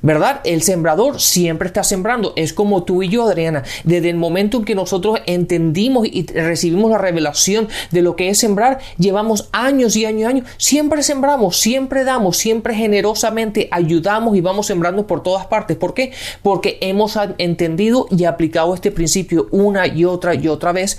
¿Verdad? 0.00 0.40
El 0.44 0.62
sembrador 0.62 1.20
siempre 1.20 1.66
está 1.66 1.84
sembrando. 1.84 2.32
Es 2.36 2.52
como 2.52 2.84
tú 2.84 3.02
y 3.02 3.08
yo, 3.08 3.24
Adriana. 3.24 3.62
Desde 3.84 4.10
el 4.10 4.16
momento 4.16 4.58
en 4.58 4.64
que 4.64 4.74
nosotros 4.74 5.20
entendimos 5.26 6.06
y 6.06 6.26
recibimos 6.26 6.90
la 6.90 6.98
revelación 6.98 7.68
de 7.90 8.02
lo 8.02 8.16
que 8.16 8.28
es 8.28 8.38
sembrar, 8.38 8.78
llevamos 8.98 9.48
años 9.52 9.96
y 9.96 10.04
años 10.04 10.20
y 10.20 10.24
años. 10.24 10.46
Siempre 10.56 11.02
sembramos, 11.02 11.58
siempre 11.58 12.04
damos, 12.04 12.36
siempre 12.36 12.74
generosamente 12.74 13.68
ayudamos 13.70 14.36
y 14.36 14.40
vamos 14.40 14.66
sembrando 14.66 15.06
por 15.06 15.22
todas 15.22 15.46
partes. 15.46 15.76
¿Por 15.76 15.94
qué? 15.94 16.12
Porque 16.42 16.78
hemos 16.80 17.18
entendido 17.38 18.06
y 18.10 18.24
aplicado 18.24 18.74
este 18.74 18.90
principio 18.90 19.48
una 19.50 19.86
y 19.86 20.04
otra 20.04 20.34
y 20.34 20.48
otra 20.48 20.72
vez 20.72 20.98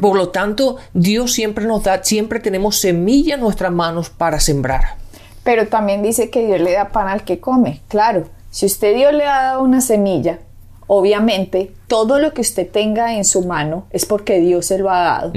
por 0.00 0.16
lo 0.16 0.28
tanto, 0.28 0.76
Dios 0.94 1.32
siempre 1.32 1.66
nos 1.66 1.82
da, 1.82 2.04
siempre 2.04 2.38
tenemos 2.38 2.76
semilla 2.76 3.34
en 3.34 3.40
nuestras 3.40 3.72
manos 3.72 4.08
para 4.08 4.38
sembrar. 4.38 4.96
Pero 5.44 5.68
también 5.68 6.02
dice 6.02 6.30
que 6.30 6.46
Dios 6.46 6.60
le 6.60 6.72
da 6.72 6.90
pan 6.90 7.08
al 7.08 7.24
que 7.24 7.40
come. 7.40 7.80
Claro, 7.88 8.24
si 8.50 8.66
usted 8.66 8.94
Dios 8.94 9.12
le 9.12 9.24
ha 9.24 9.42
dado 9.42 9.62
una 9.62 9.80
semilla, 9.80 10.38
obviamente 10.86 11.72
todo 11.86 12.18
lo 12.18 12.34
que 12.34 12.40
usted 12.40 12.68
tenga 12.68 13.14
en 13.14 13.24
su 13.24 13.46
mano 13.46 13.86
es 13.90 14.06
porque 14.06 14.40
Dios 14.40 14.66
se 14.66 14.78
lo 14.78 14.90
ha 14.90 15.00
dado. 15.00 15.32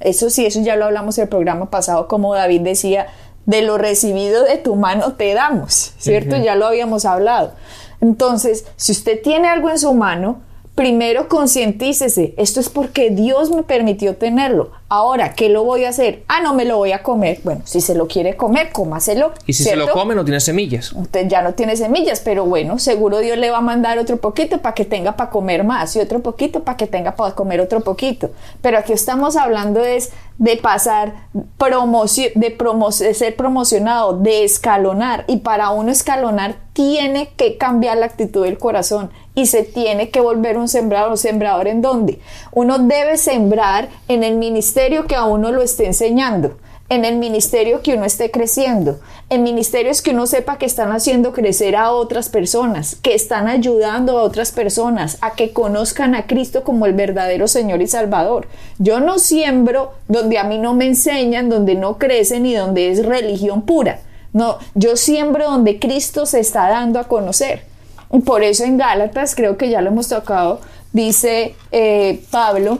Eso 0.00 0.30
sí, 0.30 0.46
eso 0.46 0.60
ya 0.60 0.76
lo 0.76 0.86
hablamos 0.86 1.18
en 1.18 1.22
el 1.24 1.28
programa 1.28 1.70
pasado, 1.70 2.08
como 2.08 2.34
David 2.34 2.62
decía, 2.62 3.06
de 3.46 3.62
lo 3.62 3.76
recibido 3.76 4.44
de 4.44 4.56
tu 4.56 4.76
mano 4.76 5.12
te 5.12 5.34
damos, 5.34 5.92
¿cierto? 5.98 6.36
Ya 6.36 6.54
lo 6.54 6.66
habíamos 6.66 7.04
hablado. 7.04 7.52
Entonces, 8.00 8.66
si 8.76 8.92
usted 8.92 9.20
tiene 9.22 9.48
algo 9.48 9.70
en 9.70 9.78
su 9.78 9.92
mano, 9.94 10.40
primero 10.74 11.28
concientícese, 11.28 12.34
esto 12.36 12.58
es 12.58 12.68
porque 12.68 13.10
Dios 13.10 13.50
me 13.50 13.62
permitió 13.62 14.16
tenerlo. 14.16 14.72
Ahora, 14.88 15.34
¿qué 15.34 15.48
lo 15.48 15.64
voy 15.64 15.84
a 15.84 15.88
hacer? 15.88 16.22
Ah, 16.28 16.40
no 16.40 16.54
me 16.54 16.64
lo 16.64 16.76
voy 16.76 16.92
a 16.92 17.02
comer. 17.02 17.40
Bueno, 17.42 17.62
si 17.64 17.80
se 17.80 17.94
lo 17.94 18.06
quiere 18.06 18.36
comer, 18.36 18.70
cómaselo. 18.70 19.32
Y 19.46 19.52
si 19.52 19.64
se 19.64 19.76
lo 19.76 19.90
come, 19.90 20.14
no 20.14 20.24
tiene 20.24 20.40
semillas. 20.40 20.92
Usted 20.92 21.26
ya 21.28 21.42
no 21.42 21.54
tiene 21.54 21.76
semillas, 21.76 22.20
pero 22.24 22.44
bueno, 22.44 22.78
seguro 22.78 23.18
Dios 23.18 23.38
le 23.38 23.50
va 23.50 23.58
a 23.58 23.60
mandar 23.60 23.98
otro 23.98 24.18
poquito 24.18 24.58
para 24.58 24.74
que 24.74 24.84
tenga 24.84 25.16
para 25.16 25.30
comer 25.30 25.64
más 25.64 25.96
y 25.96 26.00
otro 26.00 26.20
poquito 26.20 26.62
para 26.62 26.76
que 26.76 26.86
tenga 26.86 27.16
para 27.16 27.34
comer 27.34 27.60
otro 27.60 27.80
poquito. 27.80 28.30
Pero 28.60 28.78
aquí 28.78 28.92
estamos 28.92 29.36
hablando 29.36 29.82
es 29.82 30.10
de 30.38 30.56
pasar 30.56 31.28
promoción, 31.58 32.32
de, 32.34 32.56
de 32.98 33.14
ser 33.14 33.36
promocionado, 33.36 34.18
de 34.18 34.44
escalonar. 34.44 35.24
Y 35.28 35.38
para 35.38 35.70
uno 35.70 35.90
escalonar 35.90 36.56
tiene 36.72 37.30
que 37.36 37.56
cambiar 37.56 37.98
la 37.98 38.06
actitud 38.06 38.44
del 38.44 38.58
corazón 38.58 39.10
y 39.34 39.46
se 39.46 39.62
tiene 39.62 40.10
que 40.10 40.20
volver 40.20 40.56
un 40.58 40.68
sembrador. 40.68 41.10
¿Un 41.10 41.18
sembrador 41.18 41.68
en 41.68 41.82
dónde? 41.82 42.20
Uno 42.52 42.78
debe 42.78 43.16
sembrar 43.16 43.88
en 44.08 44.22
el 44.22 44.36
ministerio 44.36 45.06
que 45.06 45.16
a 45.16 45.24
uno 45.24 45.50
lo 45.50 45.62
esté 45.62 45.86
enseñando, 45.86 46.56
en 46.88 47.04
el 47.04 47.16
ministerio 47.16 47.80
que 47.82 47.94
uno 47.94 48.04
esté 48.04 48.30
creciendo, 48.30 49.00
en 49.30 49.42
ministerios 49.42 50.02
que 50.02 50.10
uno 50.10 50.26
sepa 50.26 50.58
que 50.58 50.66
están 50.66 50.92
haciendo 50.92 51.32
crecer 51.32 51.76
a 51.76 51.90
otras 51.92 52.28
personas, 52.28 52.96
que 52.96 53.14
están 53.14 53.48
ayudando 53.48 54.18
a 54.18 54.22
otras 54.22 54.52
personas 54.52 55.18
a 55.20 55.32
que 55.32 55.52
conozcan 55.52 56.14
a 56.14 56.26
Cristo 56.26 56.62
como 56.62 56.86
el 56.86 56.92
verdadero 56.92 57.48
Señor 57.48 57.82
y 57.82 57.86
Salvador. 57.86 58.48
Yo 58.78 59.00
no 59.00 59.18
siembro 59.18 59.92
donde 60.08 60.38
a 60.38 60.44
mí 60.44 60.58
no 60.58 60.74
me 60.74 60.86
enseñan, 60.86 61.48
donde 61.48 61.74
no 61.74 61.98
crecen 61.98 62.46
y 62.46 62.54
donde 62.54 62.90
es 62.90 63.04
religión 63.04 63.62
pura. 63.62 64.00
No, 64.32 64.58
yo 64.74 64.96
siembro 64.96 65.44
donde 65.44 65.78
Cristo 65.78 66.26
se 66.26 66.40
está 66.40 66.68
dando 66.68 66.98
a 66.98 67.04
conocer. 67.04 67.73
Por 68.22 68.42
eso 68.42 68.64
en 68.64 68.76
Gálatas, 68.76 69.34
creo 69.34 69.56
que 69.56 69.68
ya 69.70 69.80
lo 69.80 69.90
hemos 69.90 70.08
tocado, 70.08 70.60
dice 70.92 71.54
eh, 71.72 72.22
Pablo. 72.30 72.78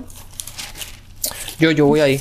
Yo, 1.58 1.70
yo 1.70 1.86
voy 1.86 2.00
ahí. 2.00 2.20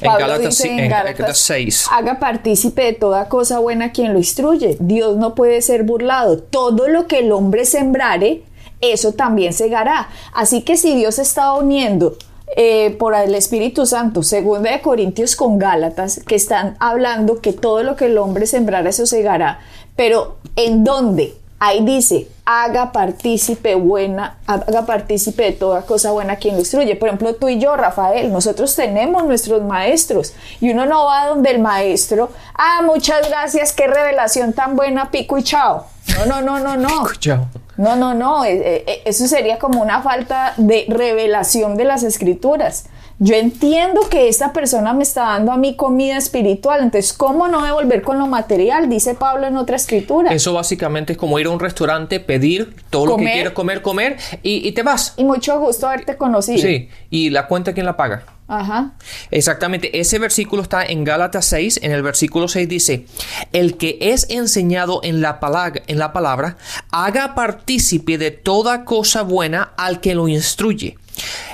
en 0.00 0.12
Gálatas, 0.18 0.60
en, 0.60 0.88
Gálatas 0.88 1.38
6. 1.38 1.86
Haga 1.90 2.18
partícipe 2.18 2.82
de 2.82 2.92
toda 2.94 3.28
cosa 3.28 3.58
buena 3.58 3.92
quien 3.92 4.12
lo 4.12 4.18
instruye. 4.18 4.76
Dios 4.80 5.16
no 5.16 5.34
puede 5.34 5.60
ser 5.60 5.82
burlado. 5.82 6.38
Todo 6.38 6.88
lo 6.88 7.06
que 7.06 7.18
el 7.18 7.32
hombre 7.32 7.64
sembrare, 7.64 8.42
eso 8.80 9.12
también 9.12 9.52
segará. 9.52 10.08
Así 10.32 10.62
que 10.62 10.76
si 10.76 10.96
Dios 10.96 11.18
está 11.18 11.52
uniendo 11.52 12.16
eh, 12.56 12.96
por 12.98 13.14
el 13.14 13.34
Espíritu 13.34 13.84
Santo, 13.86 14.22
segunda 14.22 14.70
de 14.70 14.80
Corintios 14.80 15.36
con 15.36 15.58
Gálatas, 15.58 16.20
que 16.26 16.36
están 16.36 16.76
hablando 16.80 17.40
que 17.40 17.52
todo 17.52 17.82
lo 17.82 17.96
que 17.96 18.06
el 18.06 18.18
hombre 18.18 18.46
sembrara, 18.46 18.88
eso 18.88 19.06
segará. 19.06 19.60
Pero 19.94 20.38
¿en 20.56 20.84
dónde? 20.84 21.34
Ahí 21.62 21.84
dice, 21.84 22.26
haga 22.46 22.90
partícipe 22.90 23.74
buena, 23.74 24.38
haga 24.46 24.86
partícipe 24.86 25.42
de 25.42 25.52
toda 25.52 25.82
cosa 25.82 26.10
buena 26.10 26.36
quien 26.36 26.54
lo 26.54 26.60
instruye. 26.60 26.96
Por 26.96 27.08
ejemplo, 27.08 27.34
tú 27.34 27.50
y 27.50 27.58
yo, 27.58 27.76
Rafael, 27.76 28.32
nosotros 28.32 28.74
tenemos 28.74 29.24
nuestros 29.26 29.62
maestros 29.62 30.32
y 30.58 30.70
uno 30.70 30.86
no 30.86 31.04
va 31.04 31.26
donde 31.26 31.50
el 31.50 31.58
maestro, 31.58 32.30
ah, 32.54 32.80
muchas 32.82 33.28
gracias, 33.28 33.74
qué 33.74 33.86
revelación 33.86 34.54
tan 34.54 34.74
buena, 34.74 35.10
pico 35.10 35.36
y 35.36 35.42
chao. 35.42 35.84
No, 36.16 36.40
no, 36.40 36.40
no, 36.40 36.58
no, 36.58 36.76
no. 36.78 37.12
chao. 37.18 37.46
No, 37.76 37.94
no, 37.94 38.14
no, 38.14 38.44
eh, 38.46 38.84
eh, 38.86 39.02
eso 39.04 39.28
sería 39.28 39.58
como 39.58 39.82
una 39.82 40.00
falta 40.00 40.54
de 40.56 40.86
revelación 40.88 41.76
de 41.76 41.84
las 41.84 42.02
escrituras. 42.04 42.86
Yo 43.22 43.34
entiendo 43.34 44.08
que 44.08 44.28
esta 44.28 44.54
persona 44.54 44.94
me 44.94 45.02
está 45.02 45.24
dando 45.24 45.52
a 45.52 45.58
mí 45.58 45.76
comida 45.76 46.16
espiritual, 46.16 46.80
entonces 46.82 47.12
¿cómo 47.12 47.48
no 47.48 47.62
devolver 47.62 48.00
con 48.00 48.18
lo 48.18 48.26
material? 48.26 48.88
Dice 48.88 49.14
Pablo 49.14 49.46
en 49.46 49.58
otra 49.58 49.76
escritura. 49.76 50.32
Eso 50.32 50.54
básicamente 50.54 51.12
es 51.12 51.18
como 51.18 51.38
ir 51.38 51.44
a 51.44 51.50
un 51.50 51.60
restaurante, 51.60 52.18
pedir 52.18 52.74
todo 52.88 53.04
lo 53.04 53.16
que 53.18 53.24
quieres 53.24 53.52
comer, 53.52 53.82
comer 53.82 54.16
y, 54.42 54.72
te 54.72 54.82
vas. 54.82 55.12
Y 55.18 55.24
mucho 55.24 55.60
gusto 55.60 55.86
haberte 55.86 56.16
conocido. 56.16 56.62
Sí, 56.62 56.88
y 57.10 57.28
la 57.28 57.46
cuenta 57.46 57.74
quién 57.74 57.84
la 57.84 57.94
paga. 57.94 58.24
Ajá. 58.48 58.94
Exactamente, 59.30 60.00
ese 60.00 60.18
versículo 60.18 60.62
está 60.62 60.82
en 60.82 61.04
Gálatas 61.04 61.44
6, 61.44 61.80
en 61.82 61.92
el 61.92 62.02
versículo 62.02 62.48
6 62.48 62.66
dice, 62.70 63.04
el 63.52 63.76
que 63.76 63.98
es 64.00 64.30
enseñado 64.30 65.02
en 65.04 65.20
la, 65.20 65.40
palabra, 65.40 65.82
en 65.86 65.98
la 65.98 66.14
palabra, 66.14 66.56
haga 66.90 67.34
partícipe 67.34 68.16
de 68.16 68.30
toda 68.30 68.86
cosa 68.86 69.20
buena 69.22 69.74
al 69.76 70.00
que 70.00 70.14
lo 70.14 70.26
instruye. 70.26 70.96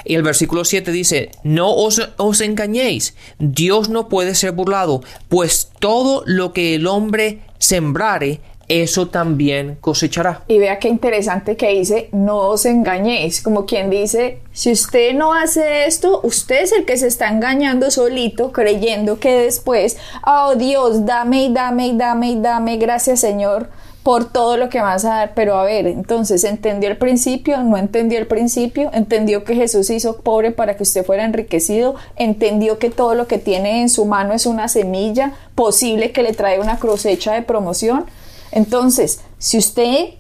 Y 0.05 0.15
el 0.15 0.23
versículo 0.23 0.65
7 0.65 0.93
dice, 0.93 1.31
no 1.43 1.75
os, 1.75 2.11
os 2.17 2.41
engañéis, 2.41 3.15
Dios 3.39 3.89
no 3.89 4.09
puede 4.09 4.35
ser 4.35 4.53
burlado, 4.53 5.03
pues 5.29 5.71
todo 5.79 6.23
lo 6.27 6.53
que 6.53 6.75
el 6.75 6.87
hombre 6.87 7.41
sembrare, 7.59 8.41
eso 8.69 9.09
también 9.09 9.77
cosechará. 9.81 10.43
Y 10.49 10.59
vea 10.59 10.79
qué 10.79 10.89
interesante 10.89 11.57
que 11.57 11.69
dice, 11.69 12.09
no 12.13 12.39
os 12.49 12.67
engañéis, 12.67 13.41
como 13.41 13.65
quien 13.65 13.91
dice, 13.91 14.41
si 14.53 14.73
usted 14.73 15.15
no 15.15 15.35
hace 15.35 15.87
esto, 15.87 16.21
usted 16.25 16.63
es 16.63 16.73
el 16.73 16.85
que 16.85 16.97
se 16.97 17.07
está 17.07 17.29
engañando 17.29 17.91
solito, 17.91 18.53
creyendo 18.53 19.21
que 19.21 19.43
después, 19.43 19.97
oh 20.27 20.57
Dios, 20.57 21.07
dame 21.07 21.45
y 21.45 21.53
dame 21.53 21.89
y 21.89 21.97
dame 21.97 22.31
y 22.31 22.41
dame, 22.41 22.77
gracias 22.77 23.21
Señor 23.21 23.71
por 24.07 24.31
todo 24.31 24.57
lo 24.57 24.69
que 24.69 24.81
vas 24.81 25.05
a 25.05 25.09
dar, 25.09 25.33
pero 25.35 25.59
a 25.59 25.65
ver, 25.65 25.89
entonces, 25.89 26.45
¿entendió 26.45 26.89
el 26.89 26.97
principio? 26.97 27.61
¿No 27.65 27.77
entendió 27.77 28.21
el 28.21 28.29
principio? 28.29 28.89
¿Entendió 28.93 29.43
que 29.43 29.57
Jesús 29.57 29.91
hizo 29.91 30.19
pobre 30.19 30.53
para 30.53 30.77
que 30.77 30.85
usted 30.85 31.05
fuera 31.05 31.25
enriquecido? 31.25 31.97
¿Entendió 32.15 32.79
que 32.79 32.89
todo 32.89 33.17
lo 33.17 33.27
que 33.27 33.39
tiene 33.39 33.81
en 33.81 33.89
su 33.89 34.05
mano 34.05 34.33
es 34.33 34.47
una 34.47 34.69
semilla 34.69 35.33
posible 35.57 36.13
que 36.13 36.23
le 36.23 36.35
trae 36.35 36.61
una 36.61 36.79
cosecha 36.79 37.33
de 37.33 37.43
promoción? 37.43 38.07
Entonces, 38.53 39.23
si 39.39 39.59
usted 39.59 40.11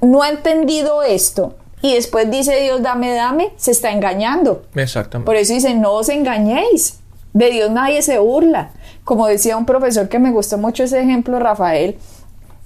no 0.00 0.22
ha 0.22 0.30
entendido 0.30 1.04
esto 1.04 1.54
y 1.82 1.94
después 1.94 2.28
dice 2.28 2.60
Dios, 2.60 2.82
dame, 2.82 3.14
dame, 3.14 3.52
se 3.56 3.70
está 3.70 3.92
engañando. 3.92 4.64
Exactamente. 4.74 5.24
Por 5.24 5.36
eso 5.36 5.52
dice, 5.52 5.72
no 5.72 5.92
os 5.92 6.08
engañéis. 6.08 6.98
De 7.32 7.50
Dios 7.50 7.70
nadie 7.70 8.02
se 8.02 8.18
burla. 8.18 8.72
Como 9.04 9.28
decía 9.28 9.56
un 9.56 9.66
profesor 9.66 10.08
que 10.08 10.18
me 10.18 10.32
gustó 10.32 10.58
mucho 10.58 10.82
ese 10.82 11.00
ejemplo, 11.00 11.38
Rafael, 11.38 11.96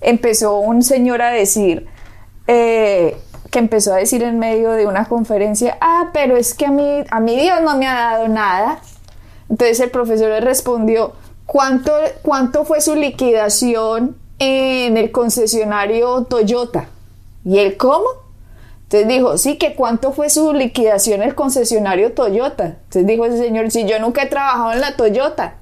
empezó 0.01 0.59
un 0.59 0.83
señor 0.83 1.23
a 1.23 1.31
decir, 1.31 1.87
eh, 2.47 3.17
que 3.51 3.59
empezó 3.59 3.93
a 3.93 3.97
decir 3.97 4.23
en 4.23 4.39
medio 4.39 4.73
de 4.73 4.87
una 4.87 5.07
conferencia, 5.07 5.77
ah, 5.81 6.11
pero 6.13 6.37
es 6.37 6.55
que 6.55 6.67
a 6.67 6.71
mí, 6.71 7.05
a 7.11 7.21
Dios 7.21 7.63
no 7.63 7.77
me 7.77 7.87
ha 7.87 7.95
dado 7.95 8.29
nada. 8.29 8.81
Entonces 9.49 9.81
el 9.81 9.91
profesor 9.91 10.29
le 10.29 10.41
respondió, 10.41 11.13
¿cuánto, 11.47 11.93
cuánto 12.23 12.65
fue 12.65 12.81
su 12.81 12.95
liquidación 12.95 14.17
en 14.39 14.97
el 14.97 15.11
concesionario 15.11 16.25
Toyota? 16.25 16.87
¿Y 17.45 17.59
él 17.59 17.77
cómo? 17.77 18.07
Entonces 18.85 19.09
dijo, 19.09 19.39
sí, 19.39 19.57
que 19.57 19.75
cuánto 19.75 20.13
fue 20.13 20.31
su 20.31 20.53
liquidación 20.53 21.23
en 21.23 21.29
el 21.29 21.35
concesionario 21.35 22.13
Toyota. 22.13 22.65
Entonces 22.65 23.07
dijo 23.07 23.25
ese 23.25 23.39
señor, 23.39 23.71
si 23.71 23.87
yo 23.87 23.99
nunca 24.01 24.23
he 24.25 24.27
trabajado 24.27 24.73
en 24.73 24.81
la 24.81 24.97
Toyota. 24.97 25.55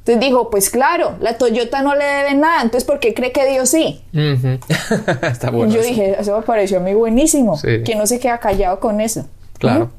Entonces 0.00 0.20
dijo, 0.20 0.50
pues 0.50 0.70
claro, 0.70 1.14
la 1.20 1.36
Toyota 1.38 1.82
no 1.82 1.94
le 1.94 2.04
debe 2.04 2.34
nada, 2.34 2.62
entonces 2.62 2.84
¿por 2.84 2.98
qué 3.00 3.12
cree 3.14 3.32
que 3.32 3.46
Dios 3.50 3.68
sí? 3.68 4.00
Está 5.22 5.50
bueno. 5.50 5.70
Y 5.70 5.74
yo 5.74 5.80
eso. 5.80 5.88
dije, 5.90 6.16
eso 6.18 6.36
me 6.36 6.42
pareció 6.42 6.78
a 6.78 6.80
mí 6.80 6.94
buenísimo, 6.94 7.56
Sí. 7.56 7.82
que 7.84 7.94
no 7.94 8.06
se 8.06 8.18
queda 8.18 8.38
callado 8.38 8.80
con 8.80 9.00
eso. 9.00 9.26
Claro. 9.58 9.90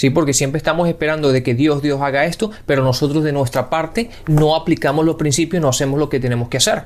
Sí, 0.00 0.08
porque 0.08 0.32
siempre 0.32 0.56
estamos 0.56 0.88
esperando 0.88 1.30
de 1.30 1.42
que 1.42 1.54
Dios, 1.54 1.82
Dios 1.82 2.00
haga 2.00 2.24
esto, 2.24 2.50
pero 2.64 2.82
nosotros 2.82 3.22
de 3.22 3.32
nuestra 3.32 3.68
parte 3.68 4.08
no 4.28 4.56
aplicamos 4.56 5.04
los 5.04 5.16
principios, 5.16 5.60
no 5.60 5.68
hacemos 5.68 5.98
lo 5.98 6.08
que 6.08 6.18
tenemos 6.18 6.48
que 6.48 6.56
hacer. 6.56 6.84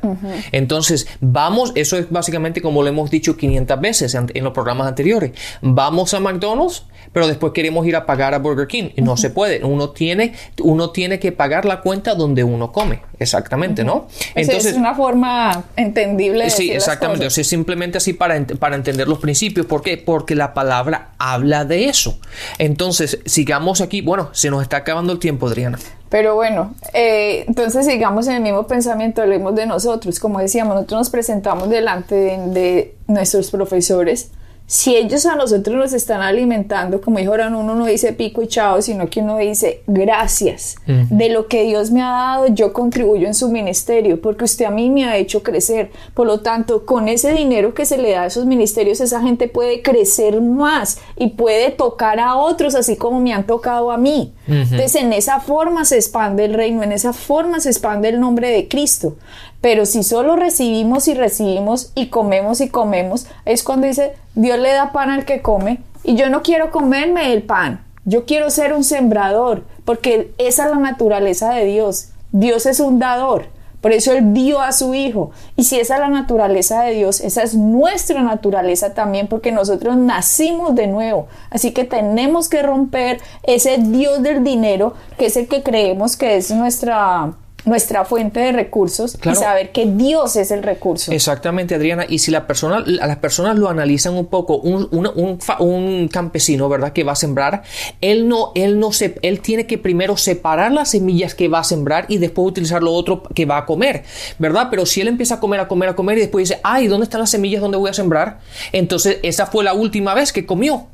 Entonces, 0.50 1.06
vamos, 1.20 1.70
eso 1.76 1.96
es 1.96 2.10
básicamente 2.10 2.60
como 2.60 2.82
lo 2.82 2.88
hemos 2.88 3.12
dicho 3.12 3.36
500 3.36 3.80
veces 3.80 4.14
en, 4.16 4.32
en 4.34 4.42
los 4.42 4.52
programas 4.52 4.88
anteriores. 4.88 5.30
Vamos 5.62 6.12
a 6.12 6.18
McDonald's, 6.18 6.86
pero 7.12 7.28
después 7.28 7.52
queremos 7.52 7.86
ir 7.86 7.94
a 7.94 8.04
pagar 8.04 8.34
a 8.34 8.40
Burger 8.40 8.66
King 8.66 8.90
y 8.96 9.02
no 9.02 9.16
se 9.16 9.30
puede. 9.30 9.64
Uno 9.64 9.90
tiene, 9.90 10.32
uno 10.60 10.90
tiene 10.90 11.20
que 11.20 11.30
pagar 11.30 11.66
la 11.66 11.82
cuenta 11.82 12.16
donde 12.16 12.42
uno 12.42 12.72
come. 12.72 12.98
Exactamente, 13.20 13.84
¿no? 13.84 14.08
Entonces, 14.34 14.72
es 14.72 14.76
una 14.76 14.94
forma 14.96 15.62
entendible 15.76 16.44
de 16.44 16.50
Sí, 16.50 16.64
decir 16.64 16.74
las 16.74 16.82
exactamente. 16.82 17.26
O 17.26 17.30
sea, 17.30 17.44
simplemente 17.44 17.98
así 17.98 18.12
para, 18.12 18.44
para 18.58 18.74
entender 18.74 19.06
los 19.06 19.18
principios. 19.18 19.66
¿Por 19.66 19.82
qué? 19.82 19.96
Porque 19.98 20.34
la 20.34 20.52
palabra 20.52 21.12
habla 21.18 21.64
de 21.64 21.88
eso. 21.88 22.18
Entonces, 22.58 23.03
sigamos 23.06 23.80
aquí. 23.80 24.00
Bueno, 24.00 24.30
se 24.32 24.50
nos 24.50 24.62
está 24.62 24.78
acabando 24.78 25.12
el 25.12 25.18
tiempo, 25.18 25.46
Adriana. 25.46 25.78
Pero 26.08 26.34
bueno, 26.34 26.74
eh, 26.92 27.44
entonces 27.48 27.86
sigamos 27.86 28.28
en 28.28 28.34
el 28.34 28.42
mismo 28.42 28.66
pensamiento, 28.66 29.22
hablemos 29.22 29.54
de 29.54 29.66
nosotros. 29.66 30.20
Como 30.20 30.38
decíamos, 30.38 30.74
nosotros 30.74 31.00
nos 31.00 31.10
presentamos 31.10 31.68
delante 31.68 32.14
de, 32.14 32.38
de 32.48 32.94
nuestros 33.08 33.50
profesores. 33.50 34.30
Si 34.66 34.96
ellos 34.96 35.26
a 35.26 35.36
nosotros 35.36 35.76
nos 35.76 35.92
están 35.92 36.22
alimentando, 36.22 37.02
como 37.02 37.18
dijo 37.18 37.32
ahora, 37.32 37.48
uno 37.48 37.74
no 37.74 37.84
dice 37.84 38.14
pico 38.14 38.40
y 38.40 38.46
chao, 38.46 38.80
sino 38.80 39.10
que 39.10 39.20
uno 39.20 39.36
dice 39.36 39.82
gracias. 39.86 40.76
De 40.86 41.28
lo 41.28 41.48
que 41.48 41.64
Dios 41.64 41.90
me 41.90 42.02
ha 42.02 42.08
dado, 42.08 42.46
yo 42.46 42.72
contribuyo 42.72 43.26
en 43.26 43.34
su 43.34 43.50
ministerio, 43.50 44.22
porque 44.22 44.44
usted 44.44 44.64
a 44.64 44.70
mí 44.70 44.88
me 44.88 45.04
ha 45.04 45.18
hecho 45.18 45.42
crecer. 45.42 45.90
Por 46.14 46.26
lo 46.26 46.40
tanto, 46.40 46.86
con 46.86 47.08
ese 47.08 47.32
dinero 47.32 47.74
que 47.74 47.84
se 47.84 47.98
le 47.98 48.12
da 48.12 48.22
a 48.22 48.26
esos 48.26 48.46
ministerios, 48.46 49.00
esa 49.00 49.20
gente 49.20 49.48
puede 49.48 49.82
crecer 49.82 50.40
más 50.40 50.98
y 51.16 51.28
puede 51.28 51.70
tocar 51.70 52.18
a 52.18 52.36
otros, 52.36 52.74
así 52.74 52.96
como 52.96 53.20
me 53.20 53.34
han 53.34 53.46
tocado 53.46 53.90
a 53.90 53.98
mí. 53.98 54.32
Entonces, 54.48 54.94
en 54.94 55.12
esa 55.12 55.40
forma 55.40 55.84
se 55.84 55.96
expande 55.96 56.46
el 56.46 56.54
reino, 56.54 56.82
en 56.82 56.92
esa 56.92 57.12
forma 57.12 57.60
se 57.60 57.68
expande 57.68 58.08
el 58.08 58.18
nombre 58.18 58.48
de 58.50 58.66
Cristo. 58.66 59.16
Pero 59.64 59.86
si 59.86 60.02
solo 60.02 60.36
recibimos 60.36 61.08
y 61.08 61.14
recibimos 61.14 61.90
y 61.94 62.08
comemos 62.08 62.60
y 62.60 62.68
comemos, 62.68 63.26
es 63.46 63.62
cuando 63.62 63.86
dice, 63.86 64.12
Dios 64.34 64.58
le 64.58 64.70
da 64.74 64.92
pan 64.92 65.08
al 65.08 65.24
que 65.24 65.40
come 65.40 65.78
y 66.02 66.16
yo 66.16 66.28
no 66.28 66.42
quiero 66.42 66.70
comerme 66.70 67.32
el 67.32 67.44
pan. 67.44 67.82
Yo 68.04 68.26
quiero 68.26 68.50
ser 68.50 68.74
un 68.74 68.84
sembrador, 68.84 69.64
porque 69.86 70.34
esa 70.36 70.66
es 70.66 70.70
la 70.70 70.76
naturaleza 70.76 71.54
de 71.54 71.64
Dios. 71.64 72.08
Dios 72.30 72.66
es 72.66 72.78
un 72.78 72.98
dador. 72.98 73.46
Por 73.80 73.92
eso 73.92 74.12
Él 74.12 74.34
dio 74.34 74.60
a 74.60 74.70
su 74.72 74.92
Hijo. 74.92 75.30
Y 75.56 75.64
si 75.64 75.80
esa 75.80 75.94
es 75.94 76.00
la 76.00 76.10
naturaleza 76.10 76.82
de 76.82 76.92
Dios, 76.92 77.22
esa 77.22 77.42
es 77.42 77.54
nuestra 77.54 78.20
naturaleza 78.20 78.92
también, 78.92 79.28
porque 79.28 79.50
nosotros 79.50 79.96
nacimos 79.96 80.74
de 80.74 80.88
nuevo. 80.88 81.26
Así 81.48 81.72
que 81.72 81.84
tenemos 81.84 82.50
que 82.50 82.62
romper 82.62 83.18
ese 83.44 83.78
Dios 83.78 84.22
del 84.22 84.44
dinero, 84.44 84.92
que 85.16 85.24
es 85.24 85.38
el 85.38 85.48
que 85.48 85.62
creemos 85.62 86.18
que 86.18 86.36
es 86.36 86.50
nuestra, 86.50 87.32
nuestra 87.64 88.04
fuente 88.04 88.40
de 88.40 88.52
recursos, 88.52 89.16
Claro. 89.18 89.38
y 89.38 89.42
saber 89.42 89.72
que 89.72 89.86
Dios 89.86 90.36
es 90.36 90.50
el 90.50 90.62
recurso. 90.62 91.12
Exactamente, 91.12 91.74
Adriana. 91.74 92.04
Y 92.08 92.18
si 92.18 92.30
la 92.30 92.46
persona, 92.46 92.84
a 93.00 93.06
las 93.06 93.16
personas 93.18 93.56
lo 93.58 93.68
analizan 93.68 94.14
un 94.14 94.26
poco, 94.26 94.58
un, 94.58 94.88
un- 94.90 95.38
un 95.60 96.08
campesino, 96.08 96.68
¿verdad? 96.68 96.92
Que 96.92 97.04
va 97.04 97.12
a 97.12 97.16
sembrar, 97.16 97.62
él 98.00 98.28
no, 98.28 98.52
él 98.54 98.78
no 98.78 98.92
se, 98.92 99.16
él 99.22 99.40
tiene 99.40 99.66
que 99.66 99.78
primero 99.78 100.16
separar 100.16 100.72
las 100.72 100.90
semillas 100.90 101.34
que 101.34 101.48
va 101.48 101.60
a 101.60 101.64
sembrar 101.64 102.06
y 102.08 102.18
después 102.18 102.46
utilizar 102.48 102.82
lo 102.82 102.92
otro 102.92 103.22
que 103.34 103.46
va 103.46 103.58
a 103.58 103.66
comer, 103.66 104.04
¿verdad? 104.38 104.68
Pero 104.70 104.84
si 104.86 105.00
él 105.00 105.08
empieza 105.08 105.36
a 105.36 105.40
comer, 105.40 105.60
a 105.60 105.68
comer, 105.68 105.88
a 105.90 105.94
comer 105.96 106.18
y 106.18 106.22
después 106.22 106.48
dice, 106.48 106.60
ay, 106.64 106.86
¿dónde 106.86 107.04
están 107.04 107.20
las 107.20 107.30
semillas 107.30 107.60
donde 107.62 107.78
voy 107.78 107.90
a 107.90 107.94
sembrar? 107.94 108.40
Entonces, 108.72 109.18
esa 109.22 109.46
fue 109.46 109.64
la 109.64 109.72
última 109.74 110.14
vez 110.14 110.32
que 110.32 110.44
comió. 110.46 110.86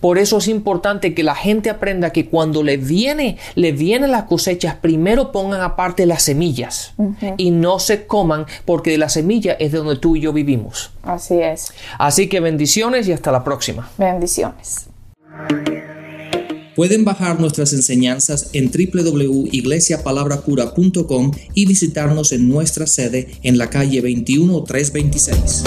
Por 0.00 0.18
eso 0.18 0.38
es 0.38 0.48
importante 0.48 1.14
que 1.14 1.22
la 1.22 1.34
gente 1.34 1.70
aprenda 1.70 2.10
que 2.10 2.26
cuando 2.28 2.62
le 2.62 2.76
viene, 2.76 3.38
le 3.54 3.72
vienen 3.72 4.10
las 4.10 4.24
cosechas, 4.24 4.74
primero 4.76 5.32
pongan 5.32 5.60
aparte 5.62 6.01
las 6.06 6.22
semillas 6.22 6.94
y 7.36 7.50
no 7.50 7.78
se 7.78 8.06
coman 8.06 8.46
porque 8.64 8.90
de 8.90 8.98
la 8.98 9.08
semilla 9.08 9.52
es 9.54 9.72
de 9.72 9.78
donde 9.78 9.96
tú 9.96 10.16
y 10.16 10.20
yo 10.20 10.32
vivimos. 10.32 10.90
Así 11.02 11.40
es. 11.40 11.72
Así 11.98 12.28
que 12.28 12.40
bendiciones 12.40 13.08
y 13.08 13.12
hasta 13.12 13.32
la 13.32 13.44
próxima. 13.44 13.90
Bendiciones. 13.98 14.86
Pueden 16.74 17.04
bajar 17.04 17.38
nuestras 17.38 17.74
enseñanzas 17.74 18.48
en 18.54 18.70
www.iglesiapalabracura.com 18.70 21.32
y 21.54 21.66
visitarnos 21.66 22.32
en 22.32 22.48
nuestra 22.48 22.86
sede 22.86 23.28
en 23.42 23.58
la 23.58 23.68
calle 23.68 24.00
21326. 24.00 25.64